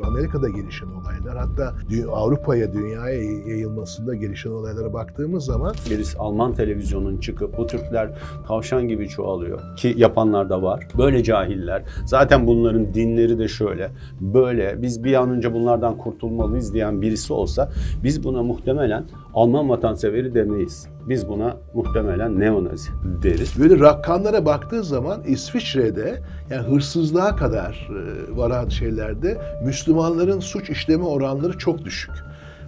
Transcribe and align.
Amerika'da 0.00 0.48
gelişen 0.48 0.86
olaylar 0.86 1.36
hatta 1.36 1.74
Avrupa'ya, 2.12 2.72
dünyaya 2.72 3.22
yayılmasında 3.22 4.14
gelişen 4.14 4.50
olaylara 4.50 4.92
baktığımız 4.92 5.44
zaman 5.44 5.74
birisi 5.90 6.18
Alman 6.18 6.54
televizyonun 6.54 7.18
çıkıp 7.18 7.58
bu 7.58 7.66
Türkler 7.66 8.10
tavşan 8.48 8.88
gibi 8.88 9.08
çoğalıyor 9.08 9.76
ki 9.76 9.94
yapanlar 9.96 10.50
da 10.50 10.62
var. 10.62 10.88
Böyle 10.98 11.22
cahiller. 11.22 11.82
Zaten 12.06 12.46
bunların 12.46 12.94
dinleri 12.94 13.38
de 13.38 13.48
şöyle. 13.48 13.90
Böyle 14.20 14.82
biz 14.82 15.04
bir 15.04 15.14
an 15.14 15.30
önce 15.30 15.54
bunlardan 15.54 15.98
kurtulmalıyız 15.98 16.74
diyen 16.74 17.02
birisi 17.02 17.32
olsa 17.32 17.70
biz 18.04 18.24
buna 18.24 18.42
muhtemelen 18.42 19.04
Alman 19.34 19.68
vatanseveri 19.68 20.34
demeyiz. 20.34 20.88
Biz 21.08 21.28
buna 21.28 21.56
muhtemelen 21.74 22.40
neonazi 22.40 22.90
deriz. 23.22 23.60
Böyle 23.60 23.80
rakamlara 23.80 24.46
baktığı 24.46 24.84
zaman 24.84 25.22
İsviçre'de 25.26 26.22
yani 26.50 26.62
hırsızlığa 26.66 27.36
kadar 27.36 27.90
e, 27.90 28.36
varan 28.36 28.68
şeylerde 28.68 29.38
Müslümanların 29.64 30.40
suç 30.40 30.70
işleme 30.70 31.04
oranları 31.04 31.58
çok 31.58 31.84
düşük. 31.84 32.12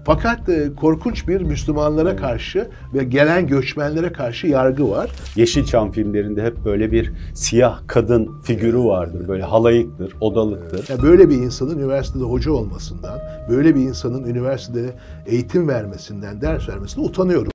Fakat 0.04 0.48
e, 0.48 0.74
korkunç 0.76 1.28
bir 1.28 1.40
Müslümanlara 1.40 2.16
karşı 2.16 2.68
ve 2.94 3.04
gelen 3.04 3.46
göçmenlere 3.46 4.12
karşı 4.12 4.46
yargı 4.46 4.90
var. 4.90 5.10
Yeşilçam 5.36 5.92
filmlerinde 5.92 6.42
hep 6.42 6.64
böyle 6.64 6.92
bir 6.92 7.12
siyah 7.34 7.80
kadın 7.86 8.40
figürü 8.42 8.78
vardır. 8.78 9.28
Böyle 9.28 9.42
halayıktır, 9.42 10.16
odalıktır. 10.20 10.86
Yani 10.88 11.02
böyle 11.02 11.28
bir 11.28 11.36
insanın 11.36 11.78
üniversitede 11.78 12.24
hoca 12.24 12.52
olmasından, 12.52 13.18
böyle 13.50 13.74
bir 13.74 13.80
insanın 13.80 14.24
üniversitede 14.24 14.90
eğitim 15.26 15.68
vermesinden, 15.68 16.40
ders 16.40 16.68
vermesinden 16.68 17.08
utanıyorum. 17.08 17.53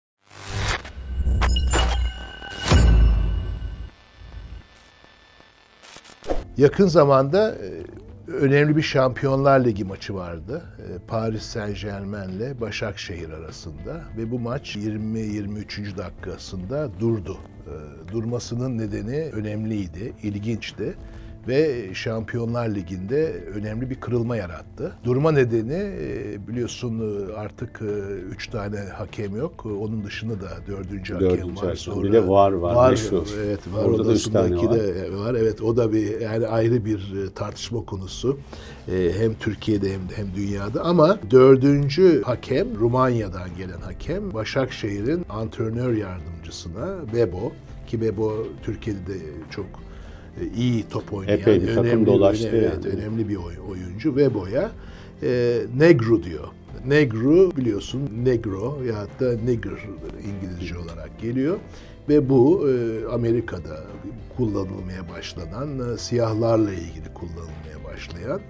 Yakın 6.60 6.88
zamanda 6.88 7.56
e, 7.56 8.32
önemli 8.32 8.78
bir 8.78 8.82
Şampiyonlar 8.82 9.66
Ligi 9.66 9.84
maçı 9.84 10.16
vardı. 10.16 10.62
E, 10.80 11.08
Paris 11.08 11.44
Saint 11.44 11.82
Germain 11.82 12.30
ile 12.30 12.62
Başakşehir 12.62 13.30
arasında 13.30 14.02
ve 14.18 14.32
bu 14.32 14.40
maç 14.40 14.76
20-23. 14.76 15.98
dakikasında 15.98 16.90
durdu. 17.00 17.38
E, 17.68 17.74
durmasının 18.12 18.78
nedeni 18.78 19.30
önemliydi, 19.34 20.14
ilginçti 20.24 20.96
ve 21.48 21.94
Şampiyonlar 21.94 22.76
Ligi'nde 22.76 23.44
önemli 23.56 23.90
bir 23.90 23.96
kırılma 23.96 24.36
yarattı. 24.36 24.94
Durma 25.04 25.32
nedeni 25.32 25.74
e, 25.74 26.48
biliyorsun 26.48 27.00
e, 27.00 27.34
artık 27.34 27.82
3 28.32 28.48
e, 28.48 28.52
tane 28.52 28.80
hakem 28.80 29.36
yok. 29.36 29.66
Onun 29.66 30.04
dışında 30.04 30.42
da 30.42 30.50
dördüncü 30.68 31.14
hakem 31.14 31.30
dördüncü 31.30 31.66
var. 31.66 31.76
Sonra 31.76 32.04
bir 32.04 32.14
de 32.14 32.28
var 32.28 32.52
var. 32.52 32.76
Var 32.76 33.00
evet 33.44 33.60
var. 33.74 33.84
Orada 33.84 34.06
da 34.06 34.14
üç 34.14 34.24
tane 34.24 34.58
var. 34.58 34.74
De 34.74 35.14
var. 35.14 35.34
Evet 35.34 35.62
o 35.62 35.78
da 35.78 35.94
bir 35.94 36.22
yani 36.22 36.48
ayrı 36.48 36.86
bir 36.86 37.30
tartışma 37.36 37.86
konusu. 37.86 38.40
Hem 39.18 39.34
Türkiye'de 39.34 39.94
hem 39.94 40.10
de 40.10 40.18
hem 40.18 40.36
dünyada 40.36 40.82
ama 40.82 41.18
dördüncü 41.32 42.22
hakem 42.22 42.80
Rumanya'dan 42.80 43.50
gelen 43.58 43.82
hakem 43.82 44.34
Başakşehir'in 44.34 45.26
antrenör 45.30 45.94
yardımcısına 45.94 47.14
Bebo 47.14 47.52
ki 47.88 48.02
Bebo 48.02 48.34
Türkiye'de 48.64 49.14
de 49.14 49.18
çok 49.50 49.66
iyi 50.58 50.84
top 50.90 51.14
oynayan, 51.14 51.40
Epey 51.40 51.62
bir 51.62 51.68
önemli, 51.68 51.76
takım 51.90 52.06
dolaştı. 52.06 52.48
Önemli, 52.48 52.66
yani. 52.66 52.76
evet, 52.84 52.86
önemli 52.86 53.30
bir 53.30 53.38
oyuncu 53.70 54.16
ve 54.16 54.34
boya 54.34 54.72
e, 55.24 55.62
Negro 55.78 56.24
diyor. 56.24 56.48
Negro 56.88 57.52
biliyorsun 57.58 58.10
Negro 58.24 58.78
ya 58.88 59.08
da 59.20 59.42
Nigger 59.42 59.72
İngilizce 60.24 60.78
olarak 60.78 61.20
geliyor 61.22 61.58
ve 62.10 62.30
bu 62.30 62.70
e, 62.70 63.06
Amerika'da 63.14 63.84
kullanılmaya 64.38 65.10
başlanan 65.18 65.94
e, 65.94 65.98
siyahlarla 65.98 66.74
ilgili 66.74 67.14
kullanılmaya 67.14 67.94
başlayan 67.94 68.42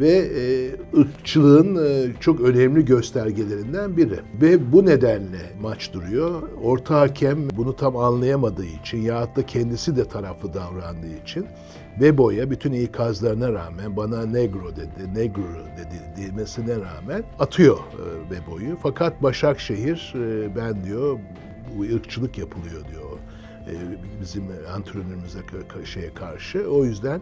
ve 0.00 0.10
e, 0.10 0.70
ırkçılığın 1.00 1.86
e, 1.86 2.12
çok 2.20 2.40
önemli 2.40 2.84
göstergelerinden 2.84 3.96
biri. 3.96 4.20
Ve 4.42 4.72
bu 4.72 4.86
nedenle 4.86 5.52
maç 5.60 5.92
duruyor. 5.92 6.42
Orta 6.62 7.00
hakem 7.00 7.50
bunu 7.50 7.76
tam 7.76 7.96
anlayamadığı 7.96 8.66
için 8.66 8.98
ya 8.98 9.36
da 9.36 9.46
kendisi 9.46 9.96
de 9.96 10.04
taraflı 10.04 10.54
davrandığı 10.54 11.16
için 11.24 11.46
Bebo'ya 12.00 12.50
bütün 12.50 12.72
ikazlarına 12.72 13.52
rağmen 13.52 13.96
bana 13.96 14.26
negro 14.26 14.76
dedi, 14.76 15.14
negro 15.14 15.42
dedi 15.76 16.26
demesine 16.26 16.74
rağmen 16.76 17.24
atıyor 17.38 17.78
e, 17.78 18.30
Bebo'yu. 18.30 18.76
Fakat 18.82 19.22
Başakşehir 19.22 20.14
e, 20.16 20.56
ben 20.56 20.84
diyor 20.84 21.18
bu 21.76 21.82
ırkçılık 21.82 22.38
yapılıyor 22.38 22.84
diyor 22.92 23.18
e, 23.66 23.74
bizim 24.20 24.44
antrenörümüze 24.74 25.38
şeye 25.84 26.14
karşı. 26.14 26.70
O 26.70 26.84
yüzden 26.84 27.20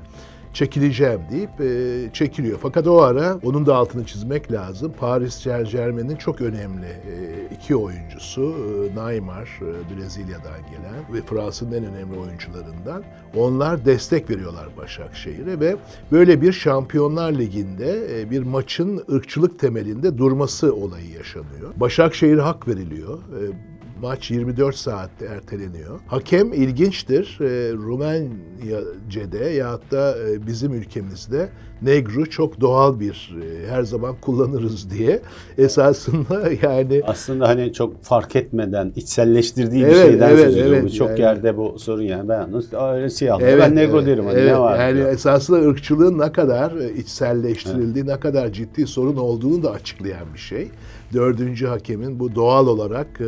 çekileceğim 0.55 1.21
deyip 1.31 1.61
e, 1.61 2.13
çekiliyor. 2.13 2.59
Fakat 2.63 2.87
o 2.87 3.03
ara 3.03 3.39
onun 3.43 3.67
da 3.67 3.77
altını 3.77 4.05
çizmek 4.05 4.53
lazım. 4.53 4.93
Paris 5.01 5.35
Saint 5.35 5.71
Germain'in 5.73 6.17
çok 6.17 6.41
önemli 6.41 6.87
e, 6.87 7.55
iki 7.55 7.77
oyuncusu 7.77 8.43
e, 8.43 8.97
Neymar 8.97 9.61
e, 9.63 9.97
Brezilya'dan 9.97 10.61
gelen 10.71 11.15
ve 11.15 11.23
Fransa'nın 11.23 11.73
en 11.73 11.85
önemli 11.85 12.19
oyuncularından. 12.19 13.05
Onlar 13.37 13.85
destek 13.85 14.31
veriyorlar 14.31 14.69
Başakşehir'e 14.77 15.61
ve 15.61 15.77
böyle 16.13 16.43
bir 16.43 16.53
Şampiyonlar 16.53 17.33
Ligi'nde 17.33 18.21
e, 18.21 18.31
bir 18.31 18.43
maçın 18.43 19.05
ırkçılık 19.13 19.59
temelinde 19.59 20.19
durması 20.19 20.75
olayı 20.75 21.11
yaşanıyor. 21.11 21.73
Başakşehir'e 21.77 22.41
hak 22.41 22.69
veriliyor. 22.69 23.19
E, 23.19 23.74
Maç 24.03 24.31
24 24.31 24.77
saatte 24.77 25.27
erteleniyor. 25.27 26.01
Hakem 26.07 26.53
ilginçtir. 26.53 27.39
E, 27.41 27.73
Rumence'de 27.73 29.45
ya 29.45 29.79
da 29.91 30.19
e, 30.19 30.47
bizim 30.47 30.73
ülkemizde 30.73 31.49
negru 31.83 32.31
çok 32.31 32.61
doğal 32.61 33.01
bir 33.01 33.37
e, 33.43 33.69
her 33.69 33.83
zaman 33.83 34.15
kullanırız 34.21 34.91
diye 34.91 35.21
esasında 35.59 36.51
yani 36.63 37.03
aslında 37.07 37.49
hani 37.49 37.73
çok 37.73 38.03
fark 38.03 38.37
etmeden 38.37 38.93
içselleştirdiği 38.97 39.85
evet, 39.85 39.95
bir 39.95 40.11
şeyden 40.11 40.29
evet, 40.29 40.45
söz 40.45 40.57
ediyor. 40.57 40.77
Evet, 40.77 40.95
çok 40.95 41.09
yani, 41.09 41.21
yerde 41.21 41.57
bu 41.57 41.79
sorun 41.79 42.03
yani 42.03 42.29
ben 42.29 42.49
öyle 42.95 43.11
siyah 43.11 43.41
evet, 43.41 43.59
ben 43.61 43.77
negro 43.77 43.97
evet, 43.97 44.07
derim 44.07 44.27
hani 44.27 44.39
evet, 44.39 44.53
ne 44.53 44.61
var? 44.61 44.79
Yani 44.79 44.97
diyor. 44.97 45.13
esasında 45.13 45.69
ırkçılığın 45.69 46.19
ne 46.19 46.33
kadar 46.33 46.73
içselleştirildiği, 46.73 48.05
evet. 48.05 48.15
ne 48.15 48.21
kadar 48.21 48.53
ciddi 48.53 48.87
sorun 48.87 49.17
olduğunu 49.17 49.63
da 49.63 49.71
açıklayan 49.71 50.35
bir 50.35 50.39
şey. 50.39 50.69
Dördüncü 51.13 51.67
hakemin 51.67 52.21
bu 52.21 52.35
doğal 52.35 52.67
olarak 52.67 53.21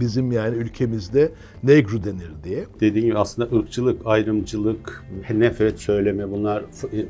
bizim 0.00 0.32
yani 0.32 0.56
ülkemizde 0.56 1.32
negro 1.62 2.04
denir 2.04 2.30
diye. 2.44 2.64
Dediğim 2.80 3.06
gibi 3.06 3.18
aslında 3.18 3.56
ırkçılık, 3.56 4.00
ayrımcılık, 4.04 5.04
nefret 5.30 5.80
söyleme 5.80 6.30
bunlar 6.30 6.64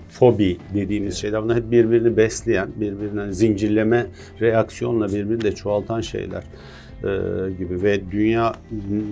fobi 0.09 0.59
dediğimiz 0.75 1.17
şeyler. 1.17 1.43
Bunlar 1.43 1.57
hep 1.57 1.71
birbirini 1.71 2.17
besleyen, 2.17 2.69
birbirinden 2.77 3.31
zincirleme 3.31 4.07
reaksiyonla 4.41 5.09
birbirini 5.09 5.41
de 5.41 5.55
çoğaltan 5.55 6.01
şeyler 6.01 6.45
e, 7.05 7.51
gibi 7.59 7.83
ve 7.83 8.11
dünya 8.11 8.53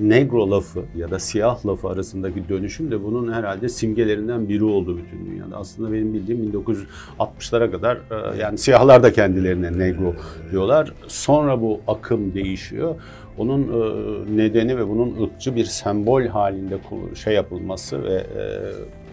negro 0.03 0.51
lafı 0.51 0.83
ya 0.97 1.11
da 1.11 1.19
siyah 1.19 1.67
lafı 1.67 1.89
arasındaki 1.89 2.49
dönüşüm 2.49 2.91
de 2.91 3.05
bunun 3.05 3.33
herhalde 3.33 3.69
simgelerinden 3.69 4.49
biri 4.49 4.65
oldu 4.65 4.99
bütün 4.99 5.27
dünyada. 5.27 5.57
Aslında 5.57 5.93
benim 5.93 6.15
bildiğim 6.15 6.53
1960'lara 6.53 7.71
kadar 7.71 7.97
e, 7.97 8.39
yani 8.39 8.59
siyahlar 8.59 9.03
da 9.03 9.13
kendilerine 9.13 9.79
negro 9.79 10.15
diyorlar. 10.51 10.93
Sonra 11.07 11.61
bu 11.61 11.81
akım 11.87 12.35
değişiyor. 12.35 12.95
Onun 13.41 13.63
e, 13.63 14.37
nedeni 14.37 14.79
ve 14.79 14.89
bunun 14.89 15.23
ırkçı 15.23 15.57
bir 15.57 15.65
sembol 15.65 16.23
halinde 16.23 16.79
şey 17.25 17.35
yapılması 17.35 18.05
ve 18.05 18.15
e, 18.15 18.45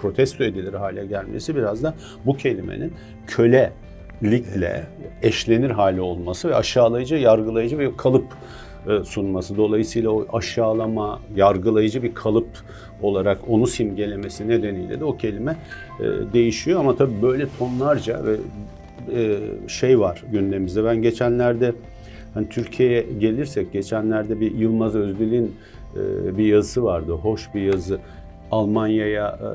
protesto 0.01 0.43
edilir 0.43 0.73
hale 0.73 1.05
gelmesi 1.05 1.55
biraz 1.55 1.83
da 1.83 1.93
bu 2.25 2.37
kelimenin 2.37 2.93
kölelikle 3.27 4.83
eşlenir 5.23 5.69
hali 5.69 6.01
olması 6.01 6.49
ve 6.49 6.55
aşağılayıcı, 6.55 7.15
yargılayıcı 7.15 7.79
ve 7.79 7.95
kalıp 7.97 8.25
e, 8.87 9.03
sunması. 9.03 9.57
Dolayısıyla 9.57 10.09
o 10.09 10.25
aşağılama, 10.37 11.19
yargılayıcı 11.35 12.03
bir 12.03 12.13
kalıp 12.13 12.49
olarak 13.01 13.39
onu 13.49 13.67
simgelemesi 13.67 14.47
nedeniyle 14.47 14.99
de 14.99 15.05
o 15.05 15.17
kelime 15.17 15.55
değişiyor. 16.33 16.79
Ama 16.79 16.95
tabii 16.95 17.21
böyle 17.21 17.47
tonlarca 17.59 18.25
ve 18.25 18.35
şey 19.67 19.99
var 19.99 20.23
gündemimizde. 20.31 20.85
Ben 20.85 21.01
geçenlerde 21.01 21.73
Hani 22.37 22.49
Türkiye'ye 22.49 23.01
gelirsek 23.01 23.73
geçenlerde 23.73 24.39
bir 24.39 24.55
Yılmaz 24.55 24.95
Özdil'in 24.95 25.55
e, 25.95 26.37
bir 26.37 26.45
yazısı 26.45 26.83
vardı. 26.83 27.11
Hoş 27.11 27.53
bir 27.55 27.61
yazı. 27.61 27.99
Almanya'ya 28.51 29.27
e, 29.27 29.51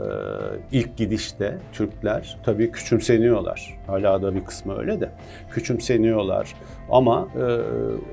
ilk 0.79 0.97
gidişte 0.97 1.59
Türkler 1.73 2.39
tabii 2.45 2.71
küçümseniyorlar. 2.71 3.79
Hala 3.87 4.23
da 4.23 4.35
bir 4.35 4.45
kısmı 4.45 4.79
öyle 4.79 5.01
de 5.01 5.11
küçümseniyorlar. 5.51 6.55
Ama 6.91 7.29
e, 7.37 7.45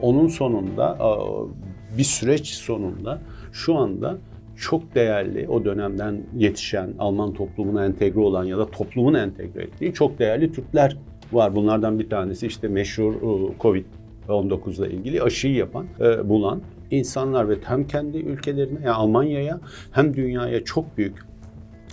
onun 0.02 0.28
sonunda 0.28 0.98
bir 1.98 2.04
süreç 2.04 2.48
sonunda 2.48 3.20
şu 3.52 3.76
anda 3.76 4.18
çok 4.58 4.96
değerli 4.96 5.48
o 5.48 5.66
dönemden 5.66 6.22
yetişen 6.38 6.90
Alman 7.00 7.34
toplumuna 7.34 7.86
entegre 7.86 8.20
olan 8.20 8.44
ya 8.44 8.58
da 8.58 8.72
toplumun 8.72 9.14
entegre 9.14 9.64
ettiği 9.64 9.94
çok 9.94 10.20
değerli 10.20 10.52
Türkler 10.54 10.98
var. 11.32 11.56
Bunlardan 11.56 12.00
bir 12.00 12.10
tanesi 12.10 12.48
işte 12.48 12.68
meşhur 12.68 13.14
Covid 13.60 13.86
19 14.34 14.80
ile 14.80 14.92
ilgili 14.92 15.22
aşıyı 15.22 15.56
yapan, 15.56 15.86
e, 16.00 16.30
bulan 16.30 16.62
insanlar 16.92 17.50
ve 17.50 17.56
hem 17.64 17.88
kendi 17.88 18.18
ülkelerine 18.18 18.80
yani 18.80 18.96
Almanya'ya 18.96 19.60
hem 19.92 20.14
dünyaya 20.14 20.64
çok 20.64 20.98
büyük 20.98 21.29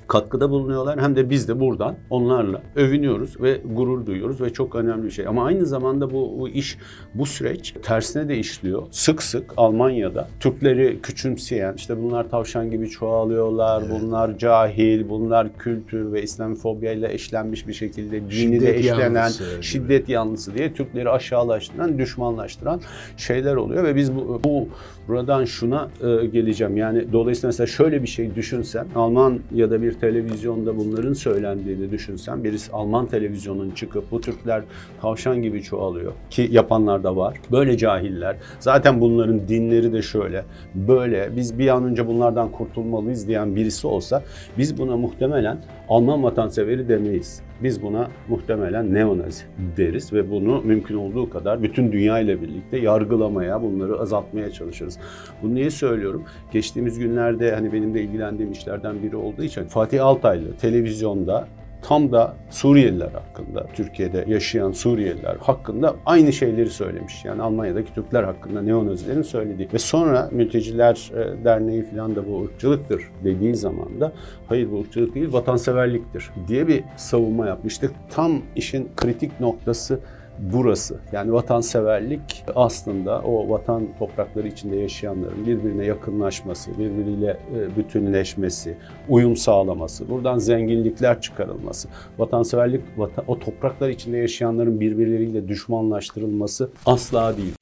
katkıda 0.08 0.50
bulunuyorlar 0.50 1.00
hem 1.00 1.16
de 1.16 1.30
biz 1.30 1.48
de 1.48 1.60
buradan 1.60 1.96
onlarla 2.10 2.62
övünüyoruz 2.76 3.40
ve 3.40 3.60
gurur 3.74 4.06
duyuyoruz 4.06 4.40
ve 4.40 4.52
çok 4.52 4.74
önemli 4.74 5.04
bir 5.04 5.10
şey. 5.10 5.26
Ama 5.26 5.44
aynı 5.44 5.66
zamanda 5.66 6.10
bu, 6.10 6.36
bu 6.38 6.48
iş, 6.48 6.78
bu 7.14 7.26
süreç 7.26 7.74
tersine 7.82 8.28
de 8.28 8.38
işliyor. 8.38 8.82
Sık 8.90 9.22
sık 9.22 9.54
Almanya'da 9.56 10.28
Türkleri 10.40 10.98
küçümseyen, 11.02 11.74
işte 11.74 12.02
bunlar 12.02 12.30
tavşan 12.30 12.70
gibi 12.70 12.88
çoğalıyorlar, 12.88 13.82
evet. 13.82 14.00
bunlar 14.00 14.38
cahil, 14.38 15.08
bunlar 15.08 15.48
kültür 15.58 16.12
ve 16.12 16.22
İslamofobya 16.22 16.92
ile 16.92 17.12
eşlenmiş 17.12 17.68
bir 17.68 17.72
şekilde 17.72 18.20
dini 18.20 18.30
şiddet 18.30 18.60
de 18.62 18.78
eşlenen, 18.78 19.14
yanlısı, 19.14 19.62
şiddet 19.62 20.08
yanlısı 20.08 20.54
diye 20.54 20.72
Türkleri 20.72 21.10
aşağılaştıran, 21.10 21.98
düşmanlaştıran 21.98 22.80
şeyler 23.16 23.56
oluyor 23.56 23.84
ve 23.84 23.96
biz 23.96 24.16
bu, 24.16 24.40
bu 24.44 24.68
buradan 25.08 25.44
şuna 25.44 25.88
e, 26.02 26.26
geleceğim. 26.26 26.76
Yani 26.76 27.12
dolayısıyla 27.12 27.48
mesela 27.48 27.66
şöyle 27.66 28.02
bir 28.02 28.08
şey 28.08 28.34
düşünsen, 28.34 28.86
Alman 28.94 29.40
ya 29.54 29.70
da 29.70 29.82
bir 29.82 29.95
televizyonda 30.00 30.78
bunların 30.78 31.12
söylendiğini 31.12 31.90
düşünsen, 31.90 32.44
birisi 32.44 32.72
Alman 32.72 33.06
televizyonun 33.06 33.70
çıkıp 33.70 34.10
bu 34.10 34.20
Türkler 34.20 34.62
tavşan 35.00 35.42
gibi 35.42 35.62
çoğalıyor 35.62 36.12
ki 36.30 36.48
yapanlar 36.50 37.04
da 37.04 37.16
var. 37.16 37.36
Böyle 37.52 37.76
cahiller. 37.76 38.36
Zaten 38.60 39.00
bunların 39.00 39.48
dinleri 39.48 39.92
de 39.92 40.02
şöyle, 40.02 40.44
böyle. 40.74 41.36
Biz 41.36 41.58
bir 41.58 41.68
an 41.68 41.84
önce 41.84 42.06
bunlardan 42.06 42.52
kurtulmalıyız 42.52 43.28
diyen 43.28 43.56
birisi 43.56 43.86
olsa 43.86 44.22
biz 44.58 44.78
buna 44.78 44.96
muhtemelen 44.96 45.58
Alman 45.88 46.22
vatanseveri 46.22 46.88
demeyiz. 46.88 47.42
Biz 47.62 47.82
buna 47.82 48.10
muhtemelen 48.28 48.94
neonazi 48.94 49.44
deriz 49.76 50.12
ve 50.12 50.30
bunu 50.30 50.62
mümkün 50.62 50.96
olduğu 50.96 51.30
kadar 51.30 51.62
bütün 51.62 51.92
dünya 51.92 52.18
ile 52.18 52.42
birlikte 52.42 52.78
yargılamaya, 52.78 53.62
bunları 53.62 54.00
azaltmaya 54.00 54.50
çalışırız. 54.50 54.98
Bunu 55.42 55.54
niye 55.54 55.70
söylüyorum? 55.70 56.24
Geçtiğimiz 56.52 56.98
günlerde 56.98 57.54
hani 57.54 57.72
benim 57.72 57.94
de 57.94 58.02
ilgilendiğim 58.02 58.52
işlerden 58.52 59.02
biri 59.02 59.16
olduğu 59.16 59.42
için 59.42 59.64
Fatih 59.64 60.04
Altaylı 60.04 60.56
televizyonda 60.56 61.48
tam 61.88 62.12
da 62.12 62.34
Suriyeliler 62.50 63.08
hakkında, 63.08 63.66
Türkiye'de 63.74 64.24
yaşayan 64.28 64.72
Suriyeliler 64.72 65.36
hakkında 65.40 65.94
aynı 66.06 66.32
şeyleri 66.32 66.70
söylemiş. 66.70 67.24
Yani 67.24 67.42
Almanya'daki 67.42 67.94
Türkler 67.94 68.22
hakkında 68.22 68.62
neonazilerin 68.62 69.22
söylediği. 69.22 69.68
Ve 69.72 69.78
sonra 69.78 70.28
Mülteciler 70.32 71.10
e, 71.14 71.44
Derneği 71.44 71.82
falan 71.82 72.16
da 72.16 72.28
bu 72.28 72.44
ırkçılıktır 72.44 73.02
dediği 73.24 73.54
zaman 73.54 74.00
da 74.00 74.12
hayır 74.48 74.72
bu 74.72 74.80
ırkçılık 74.80 75.14
değil 75.14 75.32
vatanseverliktir 75.32 76.30
diye 76.48 76.68
bir 76.68 76.84
savunma 76.96 77.46
yapmıştık. 77.46 77.90
Tam 78.10 78.42
işin 78.56 78.88
kritik 78.96 79.40
noktası 79.40 80.00
burası. 80.38 80.98
Yani 81.12 81.32
vatanseverlik 81.32 82.44
aslında 82.54 83.20
o 83.20 83.48
vatan 83.48 83.88
toprakları 83.98 84.48
içinde 84.48 84.76
yaşayanların 84.76 85.46
birbirine 85.46 85.84
yakınlaşması, 85.84 86.70
birbiriyle 86.78 87.36
e, 87.56 87.76
bütünleşmesi, 87.76 88.76
uyum 89.08 89.36
sağlaması, 89.36 90.10
buradan 90.10 90.38
zenginlikler 90.38 91.20
çıkarılması, 91.20 91.88
vatanseverlik 92.18 92.82
o 93.26 93.38
topraklar 93.38 93.88
içinde 93.88 94.18
yaşayanların 94.18 94.80
birbirleriyle 94.80 95.48
düşmanlaştırılması 95.48 96.70
asla 96.86 97.36
değil. 97.36 97.54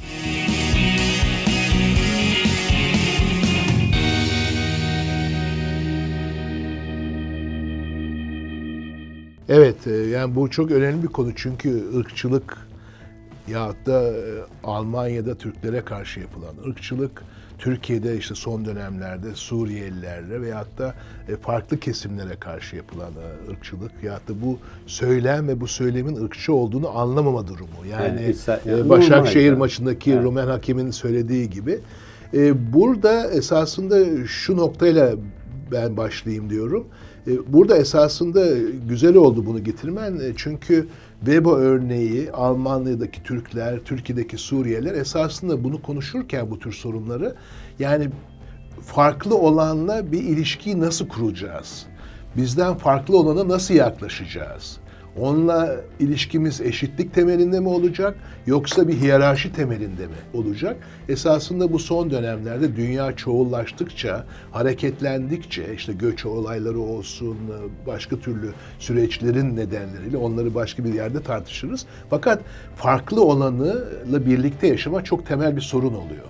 Evet, 9.49 9.87
e, 9.87 9.91
yani 9.91 10.35
bu 10.35 10.51
çok 10.51 10.71
önemli 10.71 11.03
bir 11.03 11.09
konu 11.09 11.31
çünkü 11.37 11.97
ırkçılık 11.97 12.57
ya 13.49 13.73
da 13.87 14.03
e, 14.03 14.23
Almanya'da 14.65 15.35
Türklere 15.35 15.81
karşı 15.81 16.21
yapılan 16.21 16.55
ırkçılık, 16.69 17.23
Türkiye'de 17.59 18.17
işte 18.17 18.35
son 18.35 18.65
dönemlerde 18.65 19.35
Suriyelilerle 19.35 20.43
veyahut 20.43 20.79
da 20.79 20.95
e, 21.29 21.37
farklı 21.37 21.81
kesimlere 21.81 22.37
karşı 22.37 22.77
yapılan 22.77 23.13
ırkçılık 23.51 23.93
ya 24.03 24.15
da 24.15 24.43
bu 24.43 24.59
söylem 24.87 25.49
ve 25.49 25.61
bu 25.61 25.67
söylemin 25.67 26.25
ırkçı 26.25 26.55
olduğunu 26.55 26.99
anlamama 26.99 27.47
durumu. 27.49 27.87
Yani, 27.91 28.35
yani, 28.47 28.61
yani 28.67 28.89
Başakşehir 28.89 29.47
yani. 29.47 29.59
maçındaki 29.59 30.13
evet. 30.13 30.25
Rumen 30.25 30.47
hakemin 30.47 30.91
söylediği 30.91 31.51
gibi. 31.51 31.81
Burada 32.73 33.31
esasında 33.31 34.27
şu 34.27 34.57
noktayla 34.57 35.15
ben 35.73 35.97
başlayayım 35.97 36.51
diyorum. 36.51 36.87
E, 37.27 37.53
burada 37.53 37.77
esasında 37.77 38.47
güzel 38.89 39.17
oldu 39.17 39.47
bunu 39.47 39.65
getirmen 39.65 40.21
e, 40.21 40.33
çünkü 40.37 40.89
Webo 41.21 41.57
örneği 41.57 42.33
Almanya'daki 42.33 43.23
Türkler, 43.23 43.79
Türkiye'deki 43.79 44.39
Suriyeliler 44.39 44.95
esasında 44.95 45.65
bunu 45.65 45.83
konuşurken 45.83 46.51
bu 46.51 46.59
tür 46.59 46.73
sorunları 46.73 47.35
yani 47.79 48.09
farklı 48.83 49.39
olanla 49.39 50.13
bir 50.13 50.21
ilişkiyi 50.21 50.81
nasıl 50.81 51.09
kuracağız? 51.09 51.87
Bizden 52.37 52.75
farklı 52.75 53.19
olana 53.19 53.49
nasıl 53.49 53.75
yaklaşacağız? 53.75 54.79
Onunla 55.21 55.77
ilişkimiz 56.01 56.61
eşitlik 56.61 57.15
temelinde 57.15 57.61
mi 57.61 57.69
olacak 57.69 58.17
yoksa 58.47 58.89
bir 58.89 58.95
hiyerarşi 58.95 59.53
temelinde 59.53 60.07
mi 60.07 60.15
olacak? 60.35 60.77
Esasında 61.09 61.73
bu 61.73 61.79
son 61.79 62.11
dönemlerde 62.11 62.77
dünya 62.77 63.17
çoğullaştıkça, 63.17 64.25
hareketlendikçe 64.53 65.75
işte 65.75 65.93
göç 65.93 66.27
olayları 66.27 66.79
olsun, 66.79 67.37
başka 67.87 68.17
türlü 68.17 68.53
süreçlerin 68.79 69.57
nedenleriyle 69.57 70.17
onları 70.17 70.55
başka 70.55 70.85
bir 70.85 70.95
yerde 70.95 71.23
tartışırız. 71.23 71.87
Fakat 72.11 72.41
farklı 72.77 73.25
olanıyla 73.25 74.27
birlikte 74.27 74.67
yaşama 74.67 75.05
çok 75.05 75.27
temel 75.27 75.57
bir 75.57 75.61
sorun 75.61 75.95
oluyor. 75.95 76.25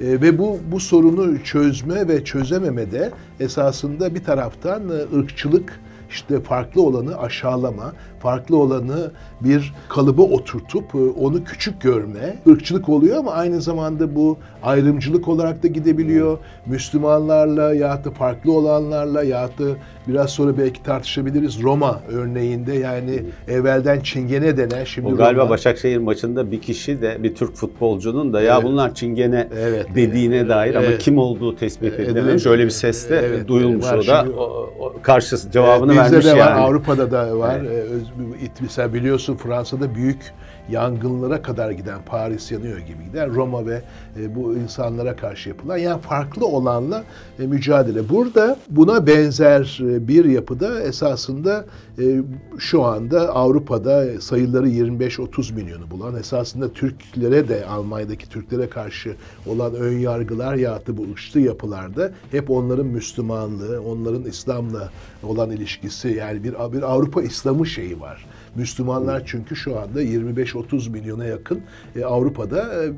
E, 0.00 0.06
ve 0.22 0.38
bu 0.38 0.58
bu 0.72 0.80
sorunu 0.80 1.44
çözme 1.44 2.08
ve 2.08 2.24
çözememede 2.24 3.10
esasında 3.40 4.14
bir 4.14 4.24
taraftan 4.24 4.82
e, 4.88 5.18
ırkçılık 5.18 5.80
işte 6.10 6.40
farklı 6.40 6.82
olanı 6.82 7.18
aşağılama, 7.18 7.92
farklı 8.20 8.56
olanı 8.56 9.10
bir 9.40 9.74
kalıba 9.88 10.22
oturtup 10.22 10.94
e, 10.94 10.98
onu 10.98 11.44
küçük 11.44 11.80
görme, 11.80 12.36
ırkçılık 12.48 12.88
oluyor 12.88 13.16
ama 13.16 13.32
aynı 13.32 13.60
zamanda 13.62 14.14
bu 14.14 14.38
ayrımcılık 14.62 15.28
olarak 15.28 15.62
da 15.62 15.68
gidebiliyor. 15.68 16.38
Müslümanlarla 16.66 17.74
ya 17.74 18.04
da 18.04 18.10
farklı 18.10 18.52
olanlarla 18.52 19.22
ya 19.22 19.48
da 19.58 19.64
biraz 20.08 20.30
sonra 20.30 20.58
belki 20.58 20.82
tartışabiliriz. 20.82 21.62
Roma 21.62 22.00
örneğinde 22.08 22.74
yani 22.74 23.22
evvelden 23.48 24.00
Çingene 24.00 24.56
denen 24.56 24.84
şimdi 24.84 25.08
o 25.08 25.16
galiba 25.16 25.40
Roma. 25.40 25.50
Başakşehir 25.50 25.98
maçında 25.98 26.50
bir 26.50 26.60
kişi 26.60 27.02
de 27.02 27.22
bir 27.22 27.34
Türk 27.34 27.54
futbolcunun 27.54 28.32
da 28.32 28.40
ya 28.40 28.54
evet. 28.54 28.64
bunlar 28.64 28.94
Çingene 28.94 29.48
evet. 29.58 29.86
dediğine 29.94 30.48
dair 30.48 30.74
evet. 30.74 30.88
ama 30.88 30.98
kim 30.98 31.18
olduğu 31.18 31.56
tespit 31.56 32.00
edilememiş. 32.00 32.42
Şöyle 32.42 32.64
bir 32.64 32.70
ses 32.70 33.10
de 33.10 33.22
evet. 33.26 33.48
duyulmuş 33.48 33.86
o 33.86 34.06
da. 34.06 34.26
O, 34.38 34.70
o 34.80 34.94
karşı 35.02 35.50
cevabını 35.50 35.92
evet, 35.94 36.02
vermiş 36.02 36.26
de 36.26 36.32
var, 36.32 36.36
yani. 36.36 36.50
Avrupa'da 36.50 37.10
da 37.10 37.38
var. 37.38 37.60
Evet. 37.72 38.50
Mesela 38.60 38.94
biliyorsun 38.94 39.36
Fransa'da 39.36 39.94
büyük 39.94 40.32
yangınlara 40.68 41.42
kadar 41.42 41.70
giden 41.70 41.98
Paris 42.06 42.52
yanıyor 42.52 42.78
gibi 42.78 43.04
gider. 43.04 43.30
Roma 43.30 43.66
ve 43.66 43.82
e, 44.20 44.34
bu 44.34 44.54
insanlara 44.54 45.16
karşı 45.16 45.48
yapılan 45.48 45.76
yani 45.76 46.00
farklı 46.00 46.46
olanla 46.46 47.04
e, 47.38 47.46
mücadele. 47.46 48.08
Burada 48.08 48.56
buna 48.70 49.06
benzer 49.06 49.80
e, 49.82 50.08
bir 50.08 50.24
yapıda 50.24 50.82
esasında 50.82 51.64
e, 51.98 52.22
şu 52.58 52.84
anda 52.84 53.34
Avrupa'da 53.34 54.20
sayıları 54.20 54.68
25-30 54.68 55.54
milyonu 55.54 55.90
bulan 55.90 56.16
esasında 56.16 56.72
Türklere 56.72 57.48
de 57.48 57.66
Almanya'daki 57.66 58.28
Türklere 58.28 58.68
karşı 58.68 59.16
olan 59.46 59.74
ön 59.74 59.98
yargılar 59.98 60.54
ya 60.54 60.80
bu 60.88 61.02
ırkçı 61.12 61.38
yapılarda 61.38 62.12
hep 62.30 62.50
onların 62.50 62.86
Müslümanlığı, 62.86 63.82
onların 63.82 64.22
İslam'la 64.22 64.90
olan 65.22 65.50
ilişkisi 65.50 66.08
yani 66.08 66.44
bir, 66.44 66.52
bir 66.52 66.82
Avrupa 66.82 67.22
İslamı 67.22 67.66
şeyi 67.66 68.00
var. 68.00 68.26
Müslümanlar 68.58 69.22
çünkü 69.26 69.56
şu 69.56 69.80
anda 69.80 70.02
25-30 70.02 70.90
milyona 70.90 71.24
yakın 71.24 71.60
e, 71.96 72.04
Avrupa'da 72.04 72.84
e, 72.84 72.92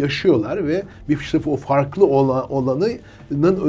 yaşıyorlar 0.00 0.66
ve 0.66 0.82
bir 1.08 1.18
işte 1.18 1.40
o 1.46 1.56
farklı 1.56 2.06
olan, 2.06 2.52
olanının 2.52 2.98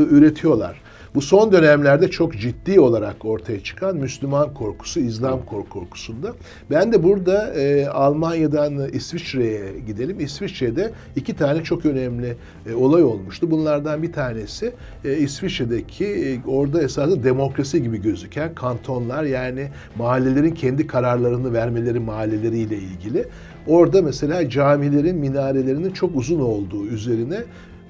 üretiyorlar. 0.09 0.81
Bu 1.15 1.21
son 1.21 1.51
dönemlerde 1.51 2.11
çok 2.11 2.37
ciddi 2.37 2.79
olarak 2.79 3.25
ortaya 3.25 3.63
çıkan 3.63 3.97
Müslüman 3.97 4.53
korkusu, 4.53 4.99
İslam 4.99 5.45
korkusunda. 5.69 6.33
Ben 6.71 6.91
de 6.91 7.03
burada 7.03 7.53
e, 7.53 7.87
Almanya'dan 7.87 8.89
İsviçre'ye 8.89 9.79
gidelim. 9.87 10.19
İsviçre'de 10.19 10.91
iki 11.15 11.35
tane 11.35 11.63
çok 11.63 11.85
önemli 11.85 12.35
e, 12.69 12.73
olay 12.73 13.03
olmuştu. 13.03 13.51
Bunlardan 13.51 14.03
bir 14.03 14.13
tanesi 14.13 14.73
e, 15.05 15.17
İsviçre'deki 15.17 16.05
e, 16.05 16.49
orada 16.49 16.81
esasında 16.81 17.23
demokrasi 17.23 17.83
gibi 17.83 18.01
gözüken 18.01 18.55
kantonlar 18.55 19.23
yani 19.23 19.67
mahallelerin 19.97 20.53
kendi 20.53 20.87
kararlarını 20.87 21.53
vermeleri 21.53 21.99
mahalleleriyle 21.99 22.77
ilgili. 22.77 23.25
Orada 23.67 24.01
mesela 24.01 24.49
camilerin 24.49 25.15
minarelerinin 25.15 25.91
çok 25.91 26.15
uzun 26.15 26.39
olduğu 26.39 26.85
üzerine 26.85 27.43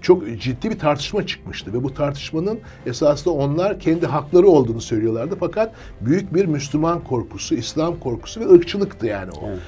çok 0.05 0.39
ciddi 0.39 0.69
bir 0.69 0.79
tartışma 0.79 1.25
çıkmıştı 1.25 1.74
ve 1.74 1.83
bu 1.83 1.93
tartışmanın 1.93 2.59
esasında 2.85 3.33
onlar 3.33 3.79
kendi 3.79 4.05
hakları 4.05 4.47
olduğunu 4.47 4.81
söylüyorlardı 4.81 5.35
fakat 5.39 5.71
büyük 6.01 6.33
bir 6.33 6.45
Müslüman 6.45 7.03
korkusu, 7.03 7.55
İslam 7.55 8.00
korkusu 8.00 8.39
ve 8.39 8.50
ırkçılıktı 8.50 9.07
yani 9.07 9.31
o. 9.31 9.50
Evet. 9.50 9.59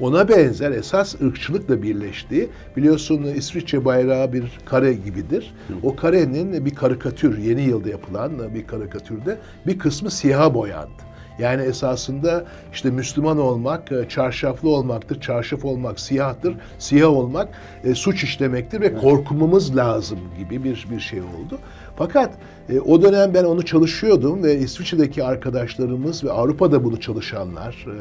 ona 0.00 0.28
benzer 0.28 0.70
esas 0.70 1.20
ırkçılıkla 1.20 1.82
birleştiği 1.82 2.48
biliyorsun 2.76 3.22
İsviçre 3.22 3.84
bayrağı 3.84 4.32
bir 4.32 4.58
kare 4.64 4.92
gibidir. 4.92 5.54
O 5.82 5.96
karenin 5.96 6.64
bir 6.64 6.74
karikatür 6.74 7.38
yeni 7.38 7.62
yılda 7.62 7.88
yapılan 7.88 8.54
bir 8.54 8.66
karikatürde 8.66 9.38
bir 9.66 9.78
kısmı 9.78 10.10
siyaha 10.10 10.54
boyandı. 10.54 11.05
Yani 11.38 11.62
esasında 11.62 12.44
işte 12.72 12.90
Müslüman 12.90 13.38
olmak 13.38 13.92
e, 13.92 14.08
çarşaflı 14.08 14.68
olmaktır, 14.68 15.20
çarşaf 15.20 15.64
olmak 15.64 16.00
siyahtır, 16.00 16.54
siyah 16.78 17.10
olmak 17.10 17.48
e, 17.84 17.94
suç 17.94 18.24
işlemektir 18.24 18.80
ve 18.80 18.94
korkmamız 18.94 19.76
lazım 19.76 20.18
gibi 20.38 20.64
bir 20.64 20.86
bir 20.90 21.00
şey 21.00 21.20
oldu. 21.20 21.58
Fakat 21.96 22.34
e, 22.68 22.80
o 22.80 23.02
dönem 23.02 23.34
ben 23.34 23.44
onu 23.44 23.64
çalışıyordum 23.64 24.42
ve 24.42 24.58
İsviçre'deki 24.58 25.24
arkadaşlarımız 25.24 26.24
ve 26.24 26.32
Avrupa'da 26.32 26.84
bunu 26.84 27.00
çalışanlar, 27.00 27.86
e, 27.88 27.94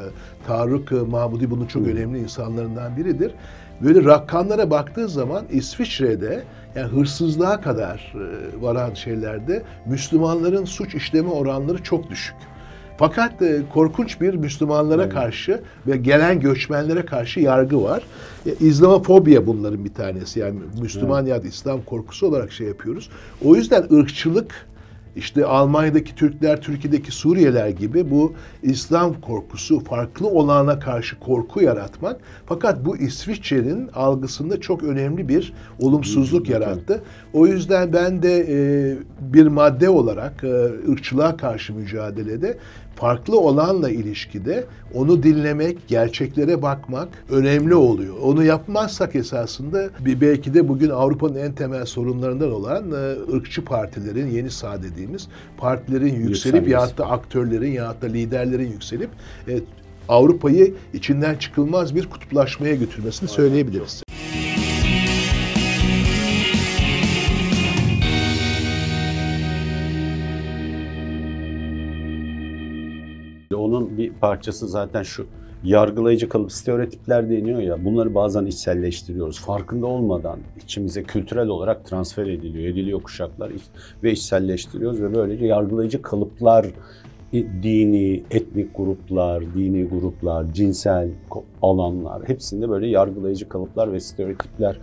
Tarık 0.47 0.91
e, 0.91 0.95
Mahmudi 0.95 1.51
bunun 1.51 1.65
çok 1.65 1.87
önemli 1.87 2.19
insanlarından 2.19 2.97
biridir. 2.97 3.31
Böyle 3.81 4.03
rakamlara 4.03 4.69
baktığı 4.69 5.09
zaman 5.09 5.45
İsviçre'de 5.49 6.43
yani 6.75 6.87
hırsızlığa 6.87 7.61
kadar 7.61 8.13
e, 8.15 8.61
varan 8.61 8.93
şeylerde 8.93 9.63
Müslümanların 9.85 10.65
suç 10.65 10.95
işleme 10.95 11.29
oranları 11.29 11.83
çok 11.83 12.09
düşük. 12.09 12.35
Fakat 12.97 13.41
e, 13.41 13.61
korkunç 13.73 14.21
bir 14.21 14.33
Müslümanlara 14.33 15.09
karşı 15.09 15.61
ve 15.87 15.97
gelen 15.97 16.39
göçmenlere 16.39 17.05
karşı 17.05 17.39
yargı 17.39 17.83
var. 17.83 18.03
E, 18.45 18.55
İslamofobya 18.59 19.47
bunların 19.47 19.85
bir 19.85 19.93
tanesi. 19.93 20.39
Yani 20.39 20.59
Müslüman 20.81 21.25
ya 21.25 21.43
da 21.43 21.47
İslam 21.47 21.81
korkusu 21.81 22.27
olarak 22.27 22.51
şey 22.51 22.67
yapıyoruz. 22.67 23.09
O 23.45 23.55
yüzden 23.55 23.83
ırkçılık 23.93 24.67
işte 25.15 25.45
Almanya'daki 25.45 26.15
Türkler, 26.15 26.61
Türkiye'deki 26.61 27.11
Suriyeliler 27.11 27.69
gibi 27.69 28.11
bu 28.11 28.33
İslam 28.63 29.21
korkusu, 29.21 29.79
farklı 29.79 30.27
olana 30.27 30.79
karşı 30.79 31.19
korku 31.19 31.61
yaratmak. 31.61 32.21
Fakat 32.45 32.85
bu 32.85 32.97
İsviçre'nin 32.97 33.87
algısında 33.87 34.61
çok 34.61 34.83
önemli 34.83 35.27
bir 35.27 35.53
olumsuzluk 35.79 36.49
yarattı. 36.49 37.01
O 37.33 37.47
yüzden 37.47 37.93
ben 37.93 38.21
de 38.21 38.45
e, 38.49 38.57
bir 39.33 39.47
madde 39.47 39.89
olarak 39.89 40.43
e, 40.43 40.91
ırkçılığa 40.91 41.37
karşı 41.37 41.73
mücadelede 41.73 42.57
farklı 42.95 43.39
olanla 43.39 43.89
ilişkide 43.89 44.65
onu 44.93 45.23
dinlemek, 45.23 45.87
gerçeklere 45.87 46.61
bakmak 46.61 47.07
önemli 47.29 47.75
oluyor. 47.75 48.15
Onu 48.21 48.43
yapmazsak 48.43 49.15
esasında 49.15 49.89
belki 50.05 50.53
de 50.53 50.67
bugün 50.67 50.89
Avrupa'nın 50.89 51.35
en 51.35 51.53
temel 51.53 51.85
sorunlarından 51.85 52.51
olan 52.51 52.91
e, 52.91 53.35
ırkçı 53.35 53.65
partilerin, 53.65 54.27
yeni 54.27 54.51
sağ 54.51 54.83
dediğimiz 54.83 55.27
partilerin 55.57 56.15
yükselip 56.15 56.67
ya 56.67 56.97
da 56.97 57.09
aktörlerin 57.09 57.71
ya 57.71 57.95
da 58.01 58.07
liderlerin 58.07 58.71
yükselip 58.71 59.09
e, 59.47 59.59
Avrupa'yı 60.09 60.73
içinden 60.93 61.35
çıkılmaz 61.35 61.95
bir 61.95 62.09
kutuplaşmaya 62.09 62.75
götürmesini 62.75 63.29
söyleyebiliriz. 63.29 64.04
Bir 73.97 74.13
parçası 74.13 74.67
zaten 74.67 75.03
şu 75.03 75.25
yargılayıcı 75.63 76.29
kalıp 76.29 76.51
stereotipler 76.51 77.29
deniyor 77.29 77.59
ya 77.59 77.85
bunları 77.85 78.15
bazen 78.15 78.45
içselleştiriyoruz. 78.45 79.39
Farkında 79.39 79.85
olmadan 79.85 80.39
içimize 80.63 81.03
kültürel 81.03 81.47
olarak 81.47 81.85
transfer 81.85 82.27
ediliyor, 82.27 82.73
ediliyor 82.73 83.01
kuşaklar 83.01 83.51
ve 84.03 84.11
içselleştiriyoruz 84.11 85.01
ve 85.01 85.15
böylece 85.15 85.45
yargılayıcı 85.45 86.01
kalıplar 86.01 86.65
dini, 87.33 88.23
etnik 88.31 88.77
gruplar, 88.77 89.43
dini 89.55 89.83
gruplar, 89.83 90.53
cinsel 90.53 91.09
alanlar 91.61 92.29
hepsinde 92.29 92.69
böyle 92.69 92.87
yargılayıcı 92.87 93.49
kalıplar 93.49 93.93
ve 93.93 93.99
stereotipler 93.99 94.79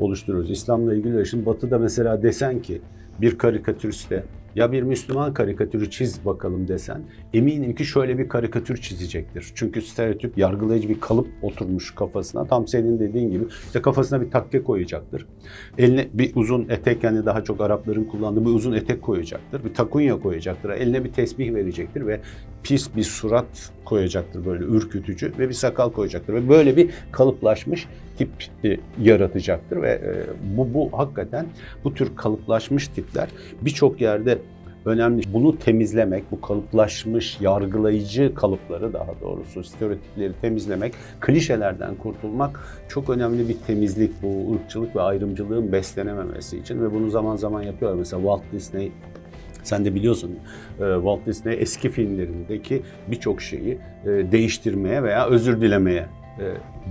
oluşturuyoruz. 0.00 0.50
İslam'la 0.50 0.94
ilgili 0.94 1.26
şimdi 1.26 1.46
batıda 1.46 1.78
mesela 1.78 2.22
desen 2.22 2.62
ki 2.62 2.80
bir 3.20 3.38
karikatüriste 3.38 4.24
ya 4.56 4.72
bir 4.72 4.82
Müslüman 4.82 5.34
karikatürü 5.34 5.90
çiz 5.90 6.24
bakalım 6.26 6.68
desen 6.68 7.02
eminim 7.34 7.74
ki 7.74 7.84
şöyle 7.84 8.18
bir 8.18 8.28
karikatür 8.28 8.76
çizecektir. 8.76 9.52
Çünkü 9.54 9.82
stereotip 9.82 10.38
yargılayıcı 10.38 10.88
bir 10.88 11.00
kalıp 11.00 11.26
oturmuş 11.42 11.94
kafasına. 11.94 12.44
Tam 12.44 12.68
senin 12.68 13.00
dediğin 13.00 13.30
gibi 13.30 13.44
işte 13.66 13.82
kafasına 13.82 14.20
bir 14.20 14.30
takke 14.30 14.62
koyacaktır. 14.62 15.26
Eline 15.78 16.08
bir 16.12 16.36
uzun 16.36 16.68
etek 16.68 17.04
yani 17.04 17.26
daha 17.26 17.44
çok 17.44 17.60
Arapların 17.60 18.04
kullandığı 18.04 18.40
bir 18.40 18.50
uzun 18.50 18.72
etek 18.72 19.02
koyacaktır. 19.02 19.64
Bir 19.64 19.74
takunya 19.74 20.20
koyacaktır. 20.20 20.70
Eline 20.70 21.04
bir 21.04 21.12
tesbih 21.12 21.54
verecektir 21.54 22.06
ve 22.06 22.20
pis 22.62 22.96
bir 22.96 23.02
surat 23.02 23.72
koyacaktır 23.84 24.46
böyle 24.46 24.64
ürkütücü 24.64 25.32
ve 25.38 25.48
bir 25.48 25.54
sakal 25.54 25.90
koyacaktır. 25.90 26.34
Ve 26.34 26.48
böyle 26.48 26.76
bir 26.76 26.90
kalıplaşmış 27.12 27.86
tip 28.18 28.28
e, 28.64 28.76
yaratacaktır 29.02 29.82
ve 29.82 29.90
e, 29.90 30.12
bu, 30.56 30.74
bu 30.74 30.98
hakikaten 30.98 31.46
bu 31.84 31.94
tür 31.94 32.16
kalıplaşmış 32.16 32.88
tipler 32.88 33.28
birçok 33.60 34.00
yerde 34.00 34.38
önemli. 34.84 35.22
Bunu 35.32 35.58
temizlemek, 35.58 36.24
bu 36.32 36.40
kalıplaşmış, 36.40 37.40
yargılayıcı 37.40 38.34
kalıpları 38.34 38.92
daha 38.92 39.14
doğrusu 39.22 39.64
stereotipleri 39.64 40.32
temizlemek, 40.40 40.94
klişelerden 41.20 41.94
kurtulmak 41.94 42.60
çok 42.88 43.10
önemli 43.10 43.48
bir 43.48 43.56
temizlik 43.66 44.22
bu 44.22 44.54
ırkçılık 44.54 44.96
ve 44.96 45.00
ayrımcılığın 45.00 45.72
beslenememesi 45.72 46.58
için 46.58 46.82
ve 46.82 46.94
bunu 46.94 47.10
zaman 47.10 47.36
zaman 47.36 47.62
yapıyorlar. 47.62 47.98
Mesela 47.98 48.20
Walt 48.22 48.42
Disney 48.52 48.92
sen 49.62 49.84
de 49.84 49.94
biliyorsun 49.94 50.30
e, 50.80 50.94
Walt 50.94 51.26
Disney 51.26 51.56
eski 51.60 51.88
filmlerindeki 51.88 52.82
birçok 53.10 53.42
şeyi 53.42 53.78
e, 54.04 54.08
değiştirmeye 54.08 55.02
veya 55.02 55.26
özür 55.26 55.60
dilemeye 55.60 56.06
e, 56.38 56.46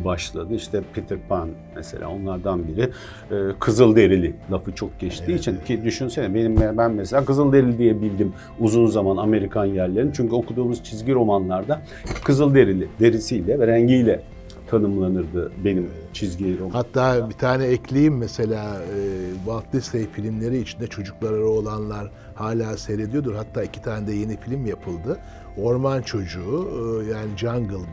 başladı. 0.06 0.54
İşte 0.56 0.82
Peter 0.94 1.18
Pan 1.30 1.50
mesela 1.76 2.10
onlardan 2.10 2.68
biri. 2.68 2.82
E, 2.82 3.60
Kızılderili 3.60 4.36
lafı 4.52 4.76
çok 4.76 5.00
geçtiği 5.00 5.32
evet, 5.32 5.40
için 5.40 5.58
ki 5.66 5.84
düşünsene 5.84 6.36
benim 6.36 6.78
ben 6.78 6.92
mesela 6.92 7.26
Kızılderili 7.26 7.78
diye 7.78 8.02
bildim 8.02 8.34
uzun 8.60 8.88
zaman 8.88 9.18
Amerikan 9.18 9.66
yerlerini. 9.66 10.12
Çünkü 10.14 10.36
okuduğumuz 10.36 10.84
çizgi 10.84 11.14
romanlarda 11.14 11.82
Kızılderili 12.24 12.88
derisiyle 13.00 13.60
ve 13.60 13.68
rengiyle 13.68 14.22
tanımlanırdı 14.68 15.52
benim 15.66 15.90
çizgi 16.14 16.60
roman. 16.60 16.72
Hatta 16.72 17.30
bir 17.30 17.36
tane 17.36 17.66
ekleyeyim 17.66 18.18
mesela 18.18 18.82
e, 18.82 19.00
Walt 19.36 19.74
Disney 19.74 20.08
filmleri 20.08 20.60
içinde 20.60 20.88
çocukları 20.88 21.48
olanlar 21.48 22.12
hala 22.36 22.78
seyrediyordur. 22.78 23.36
Hatta 23.36 23.64
iki 23.64 23.82
tane 23.82 24.08
de 24.08 24.14
yeni 24.14 24.38
film 24.38 24.66
yapıldı. 24.66 25.20
Orman 25.58 26.02
Çocuğu 26.02 26.68
yani 27.12 27.38
Jungle 27.38 27.86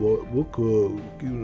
bu, 0.00 0.24
bu 0.34 0.46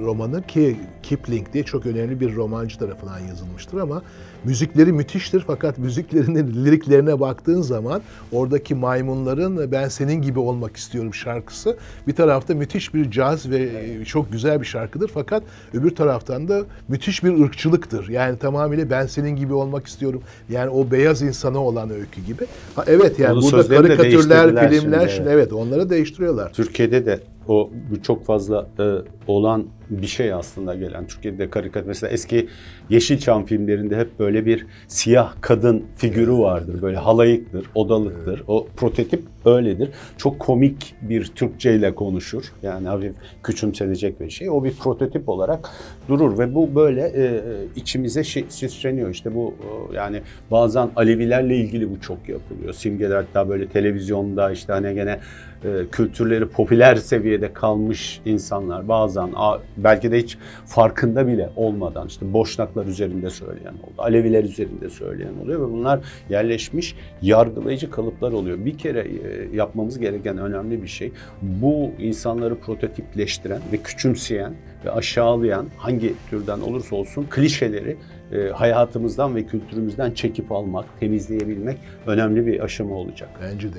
romanı 0.05 0.47
ki 0.47 0.77
Kipling 1.03 1.53
diye 1.53 1.65
çok 1.65 1.87
önemli 1.87 2.21
bir 2.21 2.37
romancı 2.37 2.79
tarafından 2.79 3.19
yazılmıştır 3.19 3.79
ama 3.79 4.03
müzikleri 4.45 4.93
müthiştir 4.93 5.45
fakat 5.47 5.79
müziklerinin 5.79 6.65
liriklerine 6.65 7.21
baktığın 7.21 7.63
zaman 7.63 8.03
oradaki 8.33 8.75
maymunların 8.75 9.73
ben 9.73 9.89
senin 9.89 10.23
gibi 10.23 10.39
olmak 10.39 10.77
istiyorum 10.77 11.15
şarkısı 11.15 11.77
bir 12.07 12.15
tarafta 12.15 12.55
müthiş 12.55 12.95
bir 12.95 13.11
caz 13.11 13.51
ve 13.51 13.71
çok 14.05 14.33
güzel 14.33 14.61
bir 14.61 14.67
şarkıdır 14.67 15.11
fakat 15.15 15.43
öbür 15.75 15.95
taraftan 15.95 16.49
da 16.49 16.63
müthiş 16.89 17.25
bir 17.25 17.45
ırkçılıktır. 17.45 18.09
Yani 18.09 18.39
tamamıyla 18.39 18.91
ben 18.91 19.07
senin 19.07 19.37
gibi 19.37 19.53
olmak 19.53 19.87
istiyorum. 19.87 20.23
Yani 20.49 20.71
o 20.71 20.91
beyaz 20.91 21.23
insana 21.23 21.59
olan 21.59 21.91
öykü 21.91 22.21
gibi. 22.21 22.45
Ha, 22.77 22.85
evet 22.87 23.19
yani 23.19 23.33
Onun 23.33 23.53
burada 23.53 23.77
karikatürler, 23.77 24.71
filmler 24.71 25.09
şimdi, 25.09 25.29
evet. 25.29 25.35
evet 25.35 25.53
onları 25.53 25.91
değiştiriyorlar. 25.91 26.53
Türkiye'de 26.53 27.07
de 27.07 27.21
o 27.49 27.71
çok 28.03 28.25
fazla 28.25 28.67
e, 28.79 28.95
olan 29.27 29.65
bir 29.91 30.07
şey 30.07 30.33
aslında 30.33 30.75
gelen. 30.75 31.07
Türkiye'de 31.07 31.51
karikatür 31.51 31.89
mesela 31.89 32.11
eski 32.11 32.49
Yeşilçam 32.91 33.47
filmlerinde 33.47 33.97
hep 33.97 34.19
böyle 34.19 34.47
bir 34.47 34.67
siyah 34.89 35.35
kadın 35.41 35.85
figürü 35.97 36.33
vardır. 36.33 36.83
Böyle 36.83 36.97
halayıktır, 36.97 37.67
odalıktır. 37.75 38.43
O 38.49 38.67
prototip 38.77 39.23
öyledir. 39.45 39.91
Çok 40.19 40.39
komik 40.39 40.95
bir 41.03 41.25
Türkçe 41.25 41.75
ile 41.75 41.95
konuşur. 41.95 42.53
Yani 42.63 42.89
hafif 42.89 43.15
küçümsenecek 43.43 44.21
bir 44.21 44.31
şey. 44.31 44.51
O 44.51 44.65
bir 44.65 44.73
prototip 44.73 45.29
olarak 45.29 45.71
durur 46.09 46.39
ve 46.39 46.55
bu 46.55 46.75
böyle 46.75 47.01
e, 47.01 47.43
içimize 47.77 48.25
şişleniyor. 48.25 49.11
İşte 49.11 49.35
bu 49.35 49.55
e, 49.93 49.97
yani 49.97 50.23
bazen 50.51 50.91
Alevilerle 50.97 51.57
ilgili 51.57 51.91
bu 51.91 52.01
çok 52.01 52.29
yapılıyor. 52.29 52.73
Simgeler 52.73 53.17
hatta 53.17 53.49
böyle 53.49 53.69
televizyonda 53.69 54.53
işte 54.53 54.73
hani 54.73 54.95
gene 54.95 55.19
e, 55.65 55.69
kültürleri 55.93 56.47
popüler 56.47 56.97
seviyede 56.97 57.53
kalmış 57.53 58.21
insanlar 58.25 58.89
bazen 58.89 59.33
belki 59.77 60.13
de 60.13 60.19
hiç 60.19 60.39
farkında 60.67 61.27
bile 61.27 61.51
olmadan 61.57 62.07
işte 62.07 62.33
Boşnaklar 62.33 62.87
üzerinde 62.87 63.31
söyleyen 63.31 63.73
oldu, 63.73 63.95
Aleviler 63.99 64.45
üzerinde 64.45 64.91
söyleyen 64.91 65.35
oluyor 65.43 65.69
ve 65.69 65.73
bunlar 65.73 66.01
yerleşmiş 66.31 66.97
yargılayıcı 67.23 67.91
kalıplar 67.91 68.33
oluyor. 68.33 68.65
Bir 68.65 68.79
kere 68.79 69.01
e, 69.01 69.57
yapmamız 69.57 69.99
gereken 69.99 70.39
önemli 70.39 70.83
bir 70.83 70.89
şey 70.89 71.13
bu 71.43 71.91
insanları 71.99 72.55
prototipleştiren 72.59 73.61
ve 73.73 73.77
küçümseyen 73.77 74.55
ve 74.85 74.91
aşağılayan 74.91 75.67
hangi 75.77 76.15
türden 76.31 76.61
olursa 76.61 76.97
olsun 76.97 77.27
klişeleri 77.31 77.97
e, 78.33 78.49
hayatımızdan 78.49 79.37
ve 79.37 79.47
kültürümüzden 79.47 80.11
çekip 80.11 80.53
almak, 80.53 81.01
temizleyebilmek 81.01 81.79
önemli 82.07 82.47
bir 82.47 82.65
aşama 82.65 82.95
olacak. 82.95 83.29
Bence 83.43 83.75
de. 83.75 83.79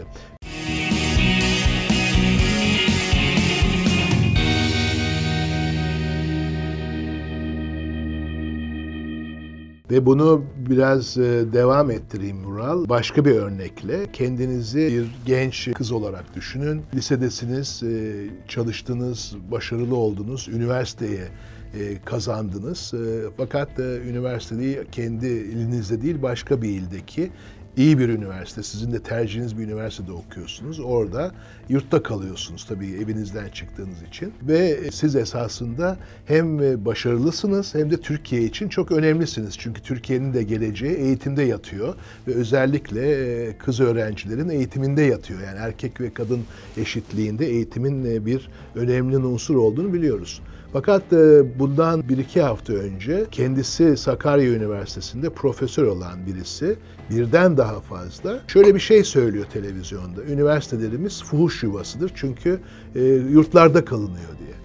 Ve 9.91 10.05
bunu 10.05 10.43
biraz 10.69 11.17
e, 11.17 11.45
devam 11.53 11.91
ettireyim 11.91 12.37
Mural. 12.37 12.89
Başka 12.89 13.25
bir 13.25 13.31
örnekle 13.31 14.11
kendinizi 14.13 14.77
bir 14.77 15.11
genç 15.25 15.69
kız 15.73 15.91
olarak 15.91 16.35
düşünün. 16.35 16.81
Lisedesiniz, 16.95 17.83
e, 17.83 18.13
çalıştınız, 18.47 19.35
başarılı 19.51 19.95
oldunuz, 19.95 20.47
üniversiteye 20.47 21.27
e, 21.79 22.01
kazandınız. 22.05 22.93
Fakat 23.37 23.79
üniversiteyi 23.79 24.79
kendi 24.91 25.27
ilinizde 25.27 26.01
değil 26.01 26.21
başka 26.21 26.61
bir 26.61 26.69
ildeki 26.69 27.31
iyi 27.77 27.99
bir 27.99 28.09
üniversite, 28.09 28.63
sizin 28.63 28.91
de 28.91 28.99
tercihiniz 28.99 29.57
bir 29.57 29.63
üniversitede 29.63 30.11
okuyorsunuz. 30.11 30.79
Orada 30.79 31.31
yurtta 31.69 32.03
kalıyorsunuz 32.03 32.65
tabii 32.65 32.87
evinizden 32.87 33.49
çıktığınız 33.49 34.03
için. 34.09 34.33
Ve 34.41 34.91
siz 34.91 35.15
esasında 35.15 35.97
hem 36.25 36.59
başarılısınız 36.85 37.75
hem 37.75 37.91
de 37.91 37.97
Türkiye 37.97 38.43
için 38.43 38.69
çok 38.69 38.91
önemlisiniz. 38.91 39.57
Çünkü 39.57 39.81
Türkiye'nin 39.81 40.33
de 40.33 40.43
geleceği 40.43 40.95
eğitimde 40.95 41.43
yatıyor 41.43 41.95
ve 42.27 42.33
özellikle 42.33 43.11
e, 43.11 43.57
kız 43.57 43.79
öğrencilerin 43.79 44.49
eğitiminde 44.49 45.01
yatıyor. 45.01 45.39
Yani 45.41 45.59
erkek 45.59 46.01
ve 46.01 46.13
kadın 46.13 46.41
eşitliğinde 46.77 47.47
eğitimin 47.47 48.05
e, 48.05 48.25
bir 48.25 48.49
önemli 48.75 49.17
unsur 49.17 49.55
olduğunu 49.55 49.93
biliyoruz. 49.93 50.41
Fakat 50.75 51.13
e, 51.13 51.59
bundan 51.59 52.09
bir 52.09 52.17
iki 52.17 52.41
hafta 52.41 52.73
önce 52.73 53.25
kendisi 53.31 53.97
Sakarya 53.97 54.51
Üniversitesi'nde 54.51 55.29
profesör 55.29 55.87
olan 55.87 56.25
birisi 56.27 56.75
birden 57.09 57.57
daha 57.57 57.79
fazla 57.79 58.39
şöyle 58.47 58.75
bir 58.75 58.79
şey 58.79 59.03
söylüyor 59.03 59.45
televizyonda. 59.53 60.23
Üniversitelerimiz 60.23 61.23
fuhuş 61.23 61.63
yuvasıdır 61.63 62.11
çünkü 62.15 62.59
e, 62.95 63.03
yurtlarda 63.03 63.85
kalınıyor 63.85 64.29
diye. 64.39 64.55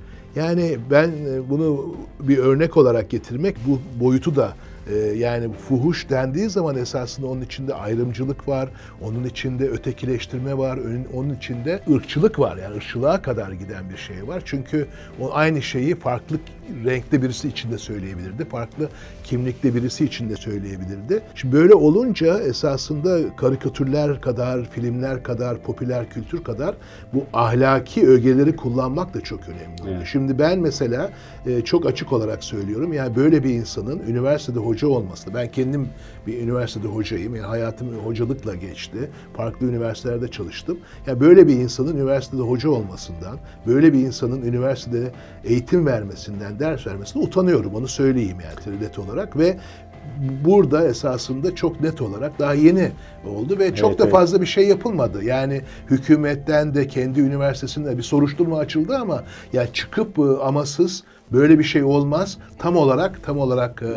Yani 0.45 0.79
ben 0.91 1.09
e, 1.09 1.51
bunu 1.51 1.97
bir 2.21 2.39
örnek 2.39 2.77
olarak 2.77 3.11
getirmek 3.11 3.57
bu 3.67 3.79
boyutu 4.05 4.37
da 4.37 4.55
ee, 4.87 4.95
yani 4.97 5.53
fuhuş 5.53 6.11
dendiği 6.11 6.51
zaman 6.51 6.77
esasında 6.77 7.27
onun 7.27 7.41
içinde 7.41 7.75
ayrımcılık 7.75 8.49
var, 8.49 8.69
onun 9.03 9.25
içinde 9.25 9.69
ötekileştirme 9.69 10.59
var, 10.59 10.79
onun 11.15 11.35
içinde 11.35 11.81
ırkçılık 11.91 12.39
var. 12.39 12.57
Yani 12.57 12.77
ırkçılığa 12.77 13.23
kadar 13.23 13.53
giden 13.53 13.91
bir 13.91 13.97
şey 13.97 14.29
var. 14.29 14.43
Çünkü 14.45 14.87
o 15.21 15.35
aynı 15.35 15.63
şeyi 15.63 15.95
farklı 15.95 16.37
renkte 16.85 17.23
birisi 17.23 17.49
içinde 17.49 17.79
söyleyebilirdi, 17.79 18.45
farklı 18.45 18.89
kimlikte 19.25 19.75
birisi 19.75 20.05
içinde 20.05 20.37
söyleyebilirdi. 20.37 21.23
Şimdi 21.35 21.57
böyle 21.57 21.75
olunca 21.75 22.41
esasında 22.41 23.37
karikatürler 23.37 24.21
kadar, 24.21 24.71
filmler 24.71 25.23
kadar, 25.23 25.59
popüler 25.59 26.11
kültür 26.11 26.45
kadar 26.45 26.75
bu 27.13 27.25
ahlaki 27.33 28.09
ögeleri 28.09 28.57
kullanmak 28.57 29.15
da 29.15 29.21
çok 29.21 29.41
önemli. 29.49 29.97
Evet. 29.97 30.07
Şimdi 30.13 30.39
ben 30.39 30.59
mesela 30.59 31.11
e, 31.47 31.61
çok 31.61 31.87
açık 31.87 32.13
olarak 32.13 32.45
söylüyorum. 32.45 32.93
Yani 32.93 33.17
böyle 33.17 33.45
bir 33.45 33.51
insanın 33.51 34.03
üniversitede 34.09 34.59
hoca 34.71 34.89
olması. 34.89 35.35
Ben 35.35 35.51
kendim 35.51 35.89
bir 36.27 36.41
üniversitede 36.43 36.89
hocayım. 36.89 37.37
Yani 37.37 37.47
hayatım 37.47 37.89
hocalıkla 38.05 38.55
geçti. 38.55 39.11
Farklı 39.37 39.67
üniversitelerde 39.67 40.29
çalıştım. 40.29 40.79
Yani 41.07 41.21
böyle 41.21 41.47
bir 41.49 41.55
insanın 41.55 41.97
üniversitede 41.97 42.43
hoca 42.43 42.71
olmasından, 42.71 43.39
böyle 43.67 43.93
bir 43.93 43.99
insanın 43.99 44.43
üniversitede 44.43 45.13
eğitim 45.45 45.87
vermesinden, 45.87 46.59
ders 46.59 46.87
vermesinden 46.87 47.27
utanıyorum. 47.27 47.75
Onu 47.75 47.89
söyleyeyim 47.89 48.37
yani 48.41 48.81
net 48.81 48.99
olarak 48.99 49.39
ve 49.39 49.57
burada 50.45 50.89
esasında 50.89 51.55
çok 51.55 51.81
net 51.81 52.01
olarak 52.01 52.39
daha 52.39 52.55
yeni 52.55 52.91
oldu 53.27 53.59
ve 53.59 53.75
çok 53.75 53.91
evet, 53.91 54.01
da 54.01 54.07
fazla 54.07 54.37
evet. 54.37 54.47
bir 54.47 54.51
şey 54.51 54.69
yapılmadı. 54.69 55.25
Yani 55.25 55.63
hükümetten 55.91 56.75
de 56.75 56.87
kendi 56.87 57.21
üniversitesinde 57.21 57.99
bir 57.99 58.03
soruşturma 58.03 58.59
açıldı 58.59 58.97
ama 58.97 59.25
ya 59.53 59.73
çıkıp 59.73 60.19
ıı, 60.19 60.43
amasız 60.43 61.05
Böyle 61.33 61.59
bir 61.59 61.65
şey 61.65 61.83
olmaz. 61.83 62.39
Tam 62.59 62.77
olarak 62.77 63.23
tam 63.23 63.39
olarak 63.39 63.83
e, 63.83 63.93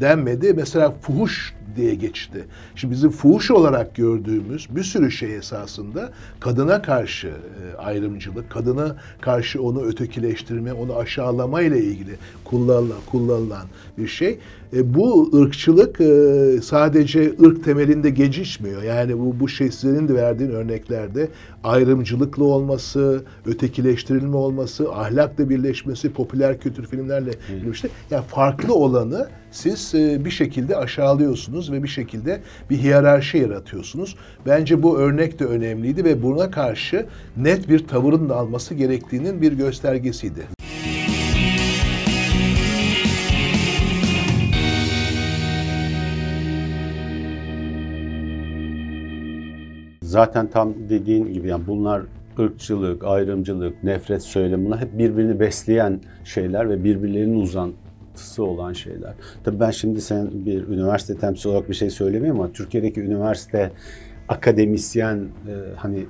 denmedi. 0.00 0.54
Mesela 0.54 0.94
fuhuş 1.02 1.54
diye 1.76 1.94
geçti. 1.94 2.44
Şimdi 2.74 2.94
bizim 2.94 3.10
fuhuş 3.10 3.50
olarak 3.50 3.94
gördüğümüz 3.94 4.66
bir 4.70 4.82
sürü 4.82 5.10
şey 5.10 5.36
esasında 5.36 6.10
kadına 6.40 6.82
karşı 6.82 7.28
e, 7.28 7.76
ayrımcılık, 7.76 8.50
kadına 8.50 8.96
karşı 9.20 9.62
onu 9.62 9.82
ötekileştirme, 9.82 10.72
onu 10.72 10.96
aşağılama 10.96 11.62
ile 11.62 11.84
ilgili 11.84 12.14
kullanılan, 12.44 12.98
kullanılan 13.10 13.66
bir 13.98 14.08
şey. 14.08 14.38
E, 14.72 14.94
bu 14.94 15.30
ırkçılık 15.36 16.00
e, 16.00 16.60
sadece 16.62 17.32
ırk 17.42 17.64
temelinde 17.64 18.10
geçişmiyor. 18.10 18.82
Yani 18.82 19.18
bu 19.18 19.40
bu 19.40 19.48
şey 19.48 19.70
sizin 19.72 20.08
de 20.08 20.14
verdiğin 20.14 20.50
örneklerde 20.50 21.28
ayrımcılıklı 21.64 22.44
olması, 22.44 23.24
ötekileştirilme 23.46 24.36
olması, 24.36 24.92
ahlakla 24.92 25.50
birleşmesi, 25.50 26.12
popüler 26.12 26.60
kültür 26.60 26.86
filmlerle 26.86 27.30
birleşti. 27.62 27.88
Yani 28.10 28.24
farklı 28.24 28.74
olanı 28.74 29.28
siz 29.50 29.94
e, 29.94 30.24
bir 30.24 30.30
şekilde 30.30 30.76
aşağılıyorsunuz 30.76 31.72
ve 31.72 31.82
bir 31.82 31.88
şekilde 31.88 32.40
bir 32.70 32.78
hiyerarşi 32.78 33.38
yaratıyorsunuz. 33.38 34.16
Bence 34.46 34.82
bu 34.82 34.98
örnek 34.98 35.38
de 35.38 35.44
önemliydi 35.44 36.04
ve 36.04 36.22
buna 36.22 36.50
karşı 36.50 37.06
net 37.36 37.68
bir 37.68 37.86
tavırın 37.86 38.28
da 38.28 38.36
alması 38.36 38.74
gerektiğinin 38.74 39.42
bir 39.42 39.52
göstergesiydi. 39.52 40.40
Zaten 50.02 50.50
tam 50.50 50.74
dediğin 50.88 51.32
gibi 51.32 51.48
yani 51.48 51.66
bunlar 51.66 52.02
ırkçılık, 52.38 53.04
ayrımcılık, 53.04 53.84
nefret 53.84 54.22
söylemi 54.22 54.66
bunlar 54.66 54.80
hep 54.80 54.98
birbirini 54.98 55.40
besleyen 55.40 56.00
şeyler 56.24 56.70
ve 56.70 56.84
birbirlerinin 56.84 57.36
uzantısı 58.18 58.44
olan 58.44 58.72
şeyler. 58.72 59.14
Tabii 59.44 59.60
ben 59.60 59.70
şimdi 59.70 60.00
sen 60.00 60.30
bir 60.32 60.68
üniversite 60.68 61.16
temsil 61.16 61.50
olarak 61.50 61.68
bir 61.68 61.74
şey 61.74 61.90
söylemeyeyim 61.90 62.40
ama 62.40 62.52
Türkiye'deki 62.52 63.00
üniversite 63.00 63.72
akademisyen 64.28 65.16
e, 65.16 65.52
hani 65.76 66.06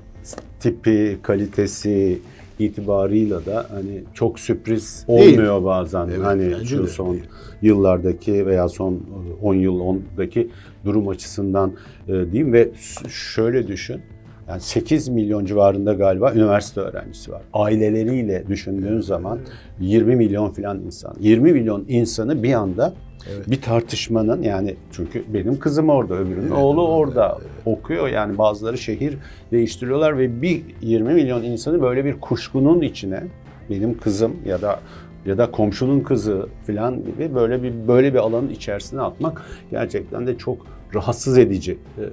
tipi, 0.61 1.19
kalitesi, 1.23 2.19
itibarıyla 2.59 3.47
da 3.47 3.67
hani 3.71 4.05
çok 4.15 4.41
sürpriz 4.41 5.05
olmuyor 5.09 5.55
değil. 5.55 5.65
bazen. 5.65 6.09
Evet, 6.09 6.25
hani 6.25 6.67
şu 6.67 6.87
son 6.87 7.13
değil. 7.13 7.25
yıllardaki 7.63 8.47
veya 8.47 8.69
son 8.69 9.01
10 9.43 9.55
e, 9.55 9.59
yıl 9.59 9.81
10'daki 9.81 10.49
durum 10.85 11.09
açısından 11.09 11.73
e, 12.09 12.13
diyeyim 12.13 12.53
ve 12.53 12.71
şöyle 13.09 13.67
düşün. 13.67 14.01
Yani 14.49 14.61
8 14.61 15.09
milyon 15.09 15.45
civarında 15.45 15.93
galiba 15.93 16.33
üniversite 16.33 16.81
öğrencisi 16.81 17.33
var. 17.33 17.43
Aileleriyle 17.53 18.45
düşündüğün 18.49 19.01
zaman 19.01 19.39
20 19.81 20.17
milyon 20.17 20.51
falan 20.51 20.81
insan. 20.81 21.15
20 21.21 21.53
milyon 21.53 21.85
insanı 21.89 22.43
bir 22.43 22.53
anda 22.53 22.93
Evet. 23.37 23.51
Bir 23.51 23.63
tartışmanın 23.63 24.43
yani 24.43 24.75
çünkü 24.93 25.25
benim 25.35 25.59
kızım 25.59 25.89
orada, 25.89 26.15
öbürünün 26.15 26.43
evet, 26.43 26.53
oğlu 26.53 26.81
evet, 26.81 26.91
orada 26.91 27.39
evet. 27.41 27.51
okuyor. 27.65 28.09
Yani 28.09 28.39
bazıları 28.39 28.79
şehir 28.79 29.19
değiştiriyorlar 29.53 30.19
ve 30.19 30.43
bir 30.43 30.63
20 30.81 31.15
milyon 31.15 31.43
insanı 31.43 31.83
böyle 31.83 32.05
bir 32.05 32.21
kuşkunun 32.21 32.81
içine 32.81 33.23
benim 33.71 33.99
kızım 33.99 34.37
ya 34.47 34.63
da 34.63 34.81
ya 35.27 35.39
da 35.39 35.51
komşunun 35.51 36.01
kızı 36.01 36.49
falan 36.67 37.05
gibi 37.05 37.35
böyle 37.35 37.63
bir 37.63 37.89
böyle 37.89 38.15
bir 38.15 38.19
alanın 38.19 38.49
içerisine 38.49 39.01
atmak 39.01 39.43
gerçekten 39.71 40.27
de 40.27 40.39
çok 40.39 40.67
rahatsız 40.95 41.39
edici 41.39 41.79
e, 41.99 42.05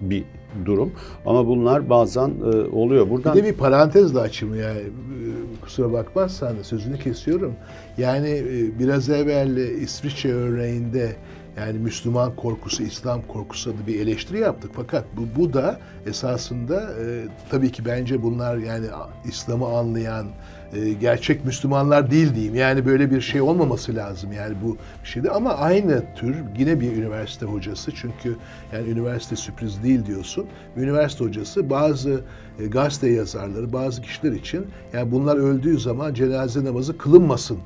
bir 0.00 0.24
durum. 0.64 0.92
Ama 1.26 1.46
bunlar 1.46 1.90
bazen 1.90 2.28
e, 2.28 2.56
oluyor. 2.56 3.10
Buradan 3.10 3.34
bir 3.34 3.42
de 3.42 3.48
bir 3.48 3.52
parantez 3.52 4.14
de 4.14 4.20
açayım 4.20 4.54
yani 4.54 4.80
e, 4.80 5.60
kusura 5.62 5.92
bakmazsan 5.92 6.54
sözünü 6.62 6.98
kesiyorum. 6.98 7.52
Yani 7.98 8.42
biraz 8.78 9.10
evvel 9.10 9.56
İsviçre 9.56 10.32
örneğinde 10.32 11.16
yani 11.56 11.78
Müslüman 11.78 12.36
korkusu, 12.36 12.82
İslam 12.82 13.22
korkusu 13.22 13.70
adı 13.70 13.86
bir 13.86 14.00
eleştiri 14.00 14.38
yaptık. 14.38 14.70
Fakat 14.74 15.04
bu, 15.16 15.40
bu 15.40 15.52
da 15.52 15.80
esasında 16.06 16.80
e, 16.80 17.28
tabii 17.50 17.72
ki 17.72 17.84
bence 17.84 18.22
bunlar 18.22 18.56
yani 18.56 18.86
İslam'ı 19.24 19.66
anlayan, 19.66 20.26
e, 20.72 20.92
gerçek 20.92 21.44
Müslümanlar 21.44 22.10
değil 22.10 22.34
diyeyim. 22.34 22.54
Yani 22.54 22.86
böyle 22.86 23.10
bir 23.10 23.20
şey 23.20 23.40
olmaması 23.40 23.96
lazım 23.96 24.32
yani 24.32 24.54
bu 24.64 24.76
şeyde 25.04 25.30
ama 25.30 25.54
aynı 25.54 26.14
tür 26.14 26.36
yine 26.58 26.80
bir 26.80 26.92
üniversite 26.92 27.46
hocası 27.46 27.92
çünkü 27.94 28.36
yani 28.72 28.90
üniversite 28.90 29.36
sürpriz 29.36 29.82
değil 29.82 30.06
diyorsun. 30.06 30.46
Üniversite 30.76 31.24
hocası 31.24 31.70
bazı 31.70 32.20
e, 32.58 32.66
gazete 32.66 33.10
yazarları, 33.10 33.72
bazı 33.72 34.02
kişiler 34.02 34.32
için 34.32 34.66
yani 34.92 35.12
bunlar 35.12 35.36
öldüğü 35.36 35.78
zaman 35.78 36.14
cenaze 36.14 36.64
namazı 36.64 36.98
kılınmasın 36.98 37.58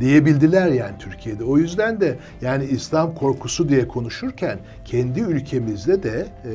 diyebildiler 0.00 0.68
yani 0.68 0.94
Türkiye'de. 0.98 1.44
O 1.44 1.58
yüzden 1.58 2.00
de 2.00 2.18
yani 2.42 2.64
İslam 2.64 3.14
korkusu 3.14 3.68
diye 3.68 3.88
konuşurken 3.88 4.58
kendi 4.84 5.20
ülkemizde 5.20 6.02
de 6.02 6.26
e, 6.44 6.52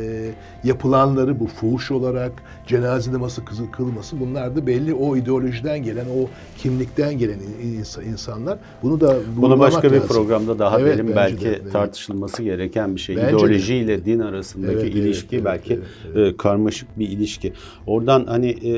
yapılanları 0.63 1.39
bu 1.39 1.47
fuhuş 1.47 1.91
olarak 1.91 2.31
cenaze 2.67 3.13
namazı 3.13 3.41
kılması 3.71 4.19
bunlar 4.19 4.55
da 4.55 4.67
belli 4.67 4.93
o 4.93 5.17
ideolojiden 5.17 5.83
gelen 5.83 6.05
o 6.05 6.27
kimlikten 6.57 7.17
gelen 7.17 7.39
insanlar. 8.11 8.59
Bunu 8.83 9.01
da 9.01 9.17
bunu 9.37 9.59
başka 9.59 9.87
lazım. 9.87 9.93
bir 9.93 10.07
programda 10.07 10.59
daha 10.59 10.79
evet, 10.79 10.97
derin 10.97 11.15
belki 11.15 11.45
de, 11.45 11.59
evet. 11.63 11.71
tartışılması 11.71 12.43
gereken 12.43 12.95
bir 12.95 13.01
şey. 13.01 13.17
Bence 13.17 13.27
İdeoloji 13.29 13.73
de. 13.73 13.77
ile 13.77 14.05
din 14.05 14.19
arasındaki 14.19 14.79
evet, 14.79 14.95
ilişki 14.95 15.35
evet, 15.35 15.45
belki 15.45 15.73
evet, 15.73 15.83
evet. 16.15 16.33
E, 16.33 16.37
karmaşık 16.37 16.99
bir 16.99 17.09
ilişki. 17.09 17.53
Oradan 17.87 18.25
hani 18.25 18.49
e, 18.49 18.73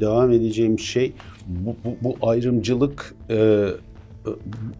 devam 0.00 0.32
edeceğim 0.32 0.78
şey 0.78 1.12
bu, 1.46 1.76
bu, 1.84 1.96
bu 2.02 2.28
ayrımcılık 2.28 3.14
e, 3.30 3.68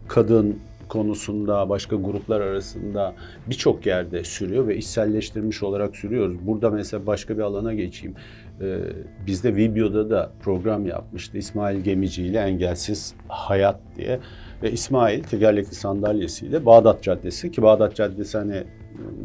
kadın, 0.09 0.59
konusunda, 0.89 1.69
başka 1.69 1.97
gruplar 1.97 2.41
arasında 2.41 3.15
birçok 3.47 3.87
yerde 3.87 4.25
sürüyor 4.25 4.69
ve 4.69 4.77
içselleştirmiş 4.77 5.63
olarak 5.63 5.97
sürüyoruz. 5.97 6.47
Burada 6.47 6.71
mesela 6.71 7.07
başka 7.07 7.37
bir 7.37 7.43
alana 7.43 7.75
geçeyim. 7.75 8.17
Ee, 8.61 8.79
biz 9.27 9.45
de 9.45 9.57
Vibio'da 9.57 10.11
da 10.11 10.31
program 10.43 10.87
yapmıştı. 10.87 11.39
İsmail 11.39 11.81
Gemici 11.81 12.23
ile 12.25 12.39
Engelsiz 12.39 13.15
Hayat 13.29 13.81
diye. 13.97 14.21
Ve 14.63 14.73
İsmail 14.73 15.23
tekerlekli 15.23 15.75
sandalyesiyle 15.75 16.67
Bağdat 16.67 17.03
Caddesi 17.03 17.51
ki 17.51 17.63
Bağdat 17.63 17.97
Caddesi 17.97 18.39
hani 18.39 18.65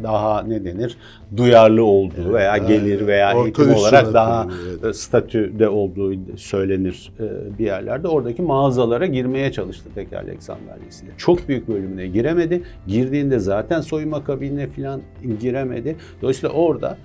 daha 0.03 0.41
ne 0.41 0.65
denir 0.65 0.97
duyarlı 1.37 1.83
olduğu 1.83 2.33
veya 2.33 2.57
gelir 2.57 3.07
veya 3.07 3.29
orta 3.29 3.43
eğitim 3.43 3.73
olarak 3.75 4.13
daha 4.13 4.47
evet. 4.83 4.95
statüde 4.95 5.69
olduğu 5.69 6.37
söylenir 6.37 7.11
e, 7.19 7.57
bir 7.59 7.65
yerlerde. 7.65 8.07
Oradaki 8.07 8.41
mağazalara 8.41 9.05
girmeye 9.05 9.51
çalıştı 9.51 9.89
tekerlek 9.95 10.43
sandalyesiyle. 10.43 11.11
Çok 11.17 11.47
büyük 11.49 11.67
bölümüne 11.67 12.07
giremedi. 12.07 12.63
Girdiğinde 12.87 13.39
zaten 13.39 13.81
soyunma 13.81 14.23
kabinine 14.23 14.67
falan 14.67 15.01
giremedi. 15.39 15.95
Dolayısıyla 16.21 16.55
orada 16.55 16.97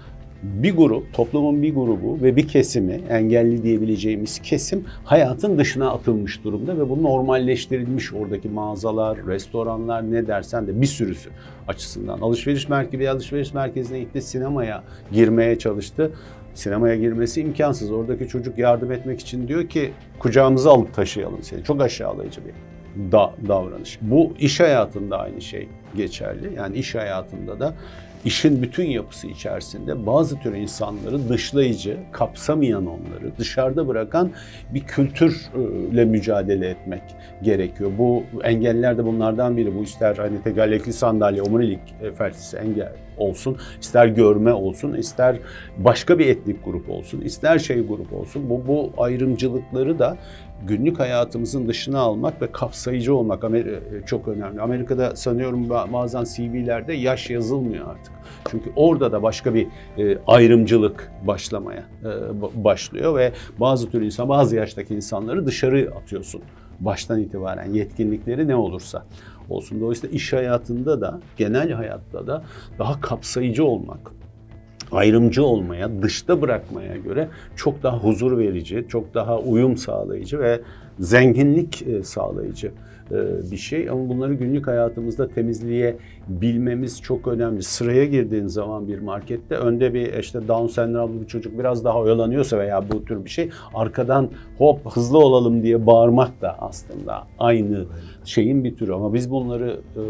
bir 0.42 0.76
grup, 0.76 1.14
toplumun 1.14 1.62
bir 1.62 1.74
grubu 1.74 2.22
ve 2.22 2.37
bir 2.37 2.48
kesimi, 2.48 3.00
engelli 3.11 3.62
diyebileceğimiz 3.62 4.38
kesim 4.38 4.85
hayatın 5.05 5.59
dışına 5.59 5.90
atılmış 5.90 6.44
durumda 6.44 6.79
ve 6.79 6.88
bu 6.88 7.03
normalleştirilmiş 7.03 8.12
oradaki 8.12 8.48
mağazalar, 8.48 9.26
restoranlar 9.26 10.12
ne 10.12 10.26
dersen 10.26 10.66
de 10.66 10.81
bir 10.81 10.87
sürüsü 10.87 11.31
açısından. 11.68 12.20
Alışveriş 12.20 12.68
merkezi, 12.68 13.11
alışveriş 13.11 13.55
merkezine 13.55 14.00
gitti, 14.00 14.22
sinemaya 14.22 14.83
girmeye 15.12 15.59
çalıştı. 15.59 16.12
Sinemaya 16.55 16.96
girmesi 16.96 17.40
imkansız. 17.40 17.90
Oradaki 17.90 18.29
çocuk 18.29 18.59
yardım 18.59 18.92
etmek 18.92 19.20
için 19.20 19.48
diyor 19.48 19.68
ki 19.68 19.92
kucağımıza 20.18 20.70
alıp 20.70 20.94
taşıyalım 20.94 21.42
seni. 21.42 21.64
Çok 21.64 21.83
aşağılayıcı 21.83 22.40
bir 22.44 22.53
da, 23.12 23.35
davranış. 23.48 23.98
Bu 24.03 24.33
iş 24.38 24.61
hayatında 24.61 25.18
aynı 25.18 25.40
şey 25.40 25.68
geçerli. 25.96 26.55
Yani 26.57 26.76
iş 26.76 26.94
hayatında 26.94 27.61
da 27.61 27.74
işin 28.25 28.63
bütün 28.63 28.85
yapısı 28.85 29.27
içerisinde 29.27 30.07
bazı 30.07 30.39
tür 30.39 30.55
insanları 30.55 31.29
dışlayıcı, 31.29 31.97
kapsamayan 32.13 32.87
onları 32.87 33.37
dışarıda 33.39 33.89
bırakan 33.89 34.31
bir 34.75 34.81
kültürle 34.81 36.05
mücadele 36.05 36.69
etmek 36.69 37.03
gerekiyor. 37.43 37.91
Bu 37.99 38.25
engeller 38.43 38.99
de 38.99 39.05
bunlardan 39.05 39.57
biri. 39.57 39.75
Bu 39.77 39.83
ister 39.83 40.17
hani 40.17 40.43
tekerlekli 40.43 40.93
sandalye, 40.93 41.43
omurilik 41.43 41.81
e, 42.03 42.13
felçlisi 42.13 42.57
engel 42.57 42.93
olsun, 43.21 43.57
ister 43.81 44.07
görme 44.07 44.53
olsun, 44.53 44.95
ister 44.95 45.37
başka 45.79 46.19
bir 46.19 46.27
etnik 46.27 46.65
grup 46.65 46.91
olsun, 46.91 47.21
ister 47.21 47.59
şey 47.59 47.87
grup 47.87 48.13
olsun. 48.13 48.51
Bu, 48.51 48.63
bu 48.67 49.03
ayrımcılıkları 49.03 49.99
da 49.99 50.17
günlük 50.67 50.99
hayatımızın 50.99 51.69
dışına 51.69 51.99
almak 51.99 52.43
ve 52.43 52.53
kapsayıcı 52.53 53.15
olmak 53.15 53.43
Amer- 53.43 54.07
çok 54.07 54.29
önemli. 54.29 54.61
Amerika'da 54.61 55.17
sanıyorum 55.17 55.69
ba- 55.69 55.93
bazen 55.93 56.25
CV'lerde 56.25 56.93
yaş 56.93 57.31
yazılmıyor 57.31 57.91
artık. 57.91 58.13
Çünkü 58.51 58.71
orada 58.77 59.13
da 59.13 59.23
başka 59.23 59.55
bir 59.55 59.67
e, 59.99 60.19
ayrımcılık 60.27 61.13
başlamaya 61.27 61.85
e, 62.03 62.07
ba- 62.07 62.65
başlıyor 62.65 63.17
ve 63.17 63.33
bazı 63.59 63.91
tür 63.91 64.03
insan, 64.03 64.29
bazı 64.29 64.57
yaştaki 64.57 64.95
insanları 64.95 65.47
dışarı 65.47 65.93
atıyorsun 66.03 66.43
baştan 66.81 67.21
itibaren 67.21 67.73
yetkinlikleri 67.73 68.49
ne 68.49 68.57
olursa 68.57 69.05
olsun. 69.53 69.81
Dolayısıyla 69.81 70.17
iş 70.17 70.33
hayatında 70.33 71.01
da, 71.01 71.21
genel 71.37 71.73
hayatta 71.73 72.27
da 72.27 72.43
daha 72.79 73.01
kapsayıcı 73.01 73.65
olmak, 73.65 74.13
ayrımcı 74.93 75.45
olmaya, 75.45 76.03
dışta 76.03 76.43
bırakmaya 76.43 76.97
göre 76.97 77.29
çok 77.57 77.83
daha 77.83 77.99
huzur 77.99 78.39
verici, 78.39 78.87
çok 78.89 79.15
daha 79.15 79.39
uyum 79.39 79.77
sağlayıcı 79.77 80.39
ve 80.39 80.61
zenginlik 81.01 81.83
e, 81.83 82.03
sağlayıcı 82.03 82.73
e, 83.13 83.51
bir 83.51 83.57
şey. 83.57 83.91
Ama 83.91 84.09
bunları 84.09 84.35
günlük 84.35 84.67
hayatımızda 84.67 85.29
temizliğe 85.29 85.97
bilmemiz 86.29 87.03
çok 87.03 87.29
önemli. 87.29 87.63
Sıraya 87.63 88.05
girdiğin 88.05 88.47
zaman 88.47 88.89
bir 88.89 88.99
markette 88.99 89.55
önde 89.55 89.95
bir 89.95 90.19
işte 90.19 90.49
Down 90.49 90.67
sendromlu 90.67 91.21
bir 91.21 91.27
çocuk 91.27 91.59
biraz 91.59 91.85
daha 91.85 91.99
oyalanıyorsa 91.99 92.59
veya 92.59 92.91
bu 92.91 93.05
tür 93.05 93.25
bir 93.25 93.31
şey 93.31 93.51
arkadan 93.75 94.31
hop 94.59 94.97
hızlı 94.97 95.19
olalım 95.19 95.63
diye 95.63 95.87
bağırmak 95.87 96.43
da 96.43 96.57
aslında 96.59 97.27
aynı 97.39 97.85
şeyin 98.25 98.65
bir 98.65 98.77
türü. 98.77 98.93
Ama 98.93 99.15
biz 99.15 99.31
bunları 99.31 99.81
e, 99.97 100.03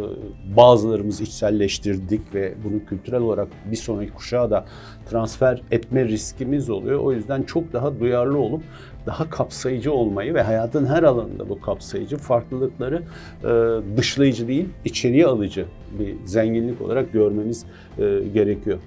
bazılarımız 0.57 1.21
içselleştirdik 1.21 2.35
ve 2.35 2.55
bunu 2.65 2.85
kültürel 2.85 3.21
olarak 3.21 3.49
bir 3.71 3.77
sonraki 3.77 4.13
kuşağa 4.13 4.51
da 4.51 4.65
transfer 5.11 5.63
etme 5.71 6.05
riskimiz 6.05 6.71
oluyor. 6.71 7.01
O 7.01 7.13
yüzden 7.13 7.43
çok 7.43 7.73
daha 7.73 8.01
duyarlı 8.01 8.39
olup 8.39 8.63
daha 9.07 9.31
kapsayıcı 9.31 9.93
olmayı 9.93 10.35
ve 10.35 10.43
hayatın 10.43 10.87
her 10.87 11.03
alanında 11.03 11.49
bu 11.49 11.61
kapsayıcı 11.61 12.17
farklılıkları 12.17 13.03
e, 13.45 13.49
dışlayıcı 13.97 14.49
değil, 14.49 14.69
içeriye 14.85 15.27
alıcı 15.27 15.67
bir 15.99 16.15
zenginlik 16.25 16.81
olarak 16.81 17.13
görmemiz 17.13 17.67
e, 17.99 18.21
gerekiyor. 18.35 18.79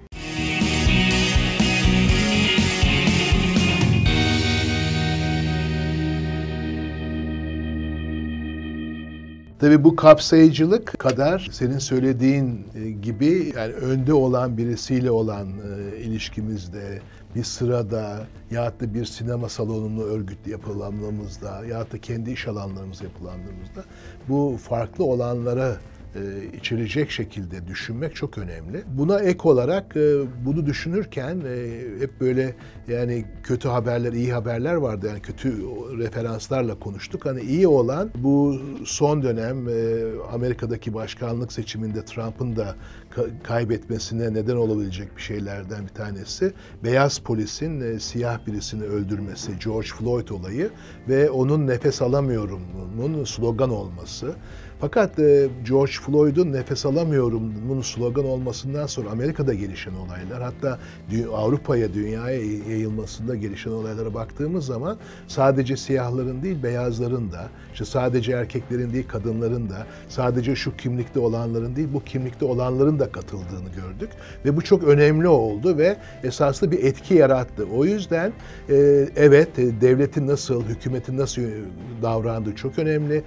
Tabii 9.63 9.83
bu 9.83 9.95
kapsayıcılık 9.95 10.99
kadar 10.99 11.49
senin 11.51 11.77
söylediğin 11.77 12.67
e, 12.75 12.91
gibi 12.91 13.53
yani 13.55 13.73
önde 13.73 14.13
olan 14.13 14.57
birisiyle 14.57 15.11
olan 15.11 15.47
e, 15.47 15.97
ilişkimizde, 15.97 17.01
bir 17.35 17.43
sırada 17.43 18.19
ya 18.51 18.73
da 18.79 18.93
bir 18.93 19.05
sinema 19.05 19.49
salonunu 19.49 20.03
örgütlü 20.03 20.51
yapılanmamızda 20.51 21.65
ya 21.65 21.91
da 21.91 21.97
kendi 22.01 22.31
iş 22.31 22.47
alanlarımız 22.47 23.01
yapılandığımızda 23.01 23.83
bu 24.29 24.57
farklı 24.63 25.03
olanlara 25.03 25.77
e, 26.15 26.21
içerecek 26.57 27.11
şekilde 27.11 27.67
düşünmek 27.67 28.15
çok 28.15 28.37
önemli. 28.37 28.83
Buna 28.87 29.19
ek 29.19 29.39
olarak 29.43 29.97
e, 29.97 30.15
bunu 30.45 30.65
düşünürken 30.65 31.41
e, 31.47 31.81
hep 31.99 32.21
böyle 32.21 32.55
yani 32.87 33.25
kötü 33.43 33.67
haberler, 33.67 34.13
iyi 34.13 34.33
haberler 34.33 34.73
vardı. 34.75 35.07
Yani 35.07 35.21
kötü 35.21 35.57
referanslarla 35.97 36.79
konuştuk. 36.79 37.25
Hani 37.25 37.41
iyi 37.41 37.67
olan 37.67 38.11
bu 38.15 38.59
son 38.85 39.23
dönem 39.23 39.67
e, 39.67 39.73
Amerika'daki 40.31 40.93
başkanlık 40.93 41.51
seçiminde 41.51 42.05
Trump'ın 42.05 42.55
da 42.55 42.75
ka- 43.15 43.43
kaybetmesine 43.43 44.33
neden 44.33 44.55
olabilecek 44.55 45.17
bir 45.17 45.21
şeylerden 45.21 45.83
bir 45.83 45.93
tanesi. 45.93 46.53
Beyaz 46.83 47.19
polisin 47.19 47.97
siyah 47.97 48.47
birisini 48.47 48.83
öldürmesi, 48.83 49.51
George 49.63 49.87
Floyd 49.87 50.29
olayı 50.29 50.69
ve 51.09 51.29
onun 51.29 51.67
nefes 51.67 52.01
alamıyorumun 52.01 53.23
slogan 53.23 53.69
olması. 53.69 54.35
Fakat 54.83 55.19
e, 55.19 55.49
George 55.67 55.91
Floyd'un 55.91 56.53
nefes 56.53 56.85
alamıyorum 56.85 57.53
bunun 57.69 57.81
slogan 57.81 58.25
olmasından 58.25 58.85
sonra 58.85 59.09
Amerika'da 59.09 59.53
gelişen 59.53 59.93
olaylar 59.93 60.41
hatta 60.41 60.79
Avrupa'ya, 61.33 61.93
dünyaya 61.93 62.41
yayılmasında 62.69 63.35
gelişen 63.35 63.71
olaylara 63.71 64.13
baktığımız 64.13 64.65
zaman 64.65 64.97
sadece 65.27 65.77
siyahların 65.77 66.43
değil 66.43 66.63
beyazların 66.63 67.31
da, 67.31 67.49
işte 67.73 67.85
sadece 67.85 68.31
erkeklerin 68.31 68.93
değil 68.93 69.07
kadınların 69.07 69.69
da, 69.69 69.87
sadece 70.09 70.55
şu 70.55 70.77
kimlikte 70.77 71.19
olanların 71.19 71.75
değil 71.75 71.87
bu 71.93 72.03
kimlikte 72.03 72.45
olanların 72.45 72.99
da 72.99 73.11
katıldığını 73.11 73.69
gördük. 73.75 74.09
Ve 74.45 74.55
bu 74.55 74.61
çok 74.61 74.83
önemli 74.83 75.27
oldu 75.27 75.77
ve 75.77 75.97
esaslı 76.23 76.71
bir 76.71 76.83
etki 76.83 77.13
yarattı. 77.13 77.65
O 77.75 77.85
yüzden 77.85 78.33
e, 78.69 79.07
evet 79.15 79.59
e, 79.59 79.81
devletin 79.81 80.27
nasıl, 80.27 80.63
hükümetin 80.63 81.17
nasıl 81.17 81.41
davrandığı 82.01 82.55
çok 82.55 82.79
önemli 82.79 83.23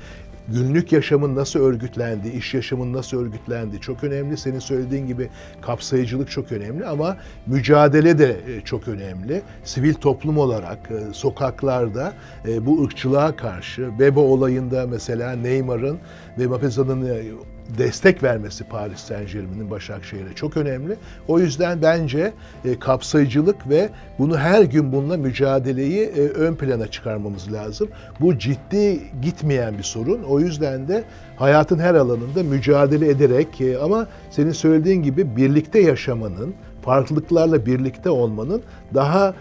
günlük 0.49 0.93
yaşamın 0.93 1.37
nasıl 1.37 1.61
örgütlendiği, 1.61 2.33
iş 2.35 2.55
yaşamın 2.55 2.93
nasıl 2.93 3.17
örgütlendiği 3.17 3.81
çok 3.81 4.05
önemli. 4.05 4.37
Senin 4.37 4.59
söylediğin 4.59 5.07
gibi 5.07 5.29
kapsayıcılık 5.61 6.31
çok 6.31 6.53
önemli 6.53 6.87
ama 6.87 7.17
mücadele 7.47 8.19
de 8.19 8.37
e, 8.49 8.61
çok 8.61 8.89
önemli. 8.89 9.43
Sivil 9.65 9.95
toplum 9.95 10.39
olarak 10.39 10.91
e, 10.91 11.13
sokaklarda 11.13 12.13
e, 12.49 12.67
bu 12.67 12.85
ırkçılığa 12.85 13.37
karşı 13.37 13.99
Bebo 13.99 14.21
olayında 14.21 14.87
mesela 14.87 15.33
Neymar'ın 15.33 15.99
ve 16.39 16.45
Mbappé'nin 16.45 17.56
destek 17.79 18.23
vermesi 18.23 18.65
Paris 18.65 18.99
Saint 18.99 19.33
Germain'in 19.33 19.71
Başakşehir'e 19.71 20.35
çok 20.35 20.57
önemli. 20.57 20.97
O 21.29 21.39
yüzden 21.39 21.83
bence 21.83 22.33
e, 22.65 22.79
kapsayıcılık 22.79 23.69
ve 23.69 23.89
bunu 24.19 24.39
her 24.39 24.63
gün 24.63 24.93
bununla 24.93 25.17
mücadeleyi 25.17 26.01
e, 26.01 26.21
ön 26.21 26.55
plana 26.55 26.87
çıkarmamız 26.87 27.53
lazım. 27.53 27.89
Bu 28.21 28.39
ciddi 28.39 29.01
gitmeyen 29.23 29.79
bir 29.79 29.83
sorun. 29.83 30.23
O 30.23 30.41
yüzden 30.41 30.89
de 30.89 31.05
hayatın 31.37 31.79
her 31.79 31.95
alanında 31.95 32.43
mücadele 32.43 33.09
ederek 33.09 33.61
e, 33.61 33.79
ama 33.79 34.07
senin 34.31 34.53
söylediğin 34.53 35.03
gibi 35.03 35.37
birlikte 35.37 35.81
yaşamanın, 35.81 36.55
farklılıklarla 36.83 37.67
birlikte 37.67 38.11
olmanın 38.11 38.63
daha 38.95 39.35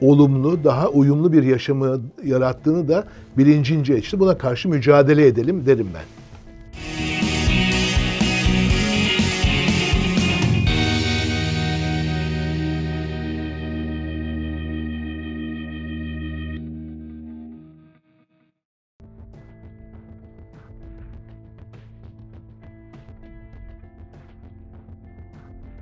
olumlu, 0.00 0.64
daha 0.64 0.88
uyumlu 0.88 1.32
bir 1.32 1.42
yaşamı 1.42 2.00
yarattığını 2.24 2.88
da 2.88 3.04
bilincince 3.38 3.98
işte 3.98 4.20
buna 4.20 4.38
karşı 4.38 4.68
mücadele 4.68 5.26
edelim 5.26 5.66
derim 5.66 5.88
ben. 5.94 6.21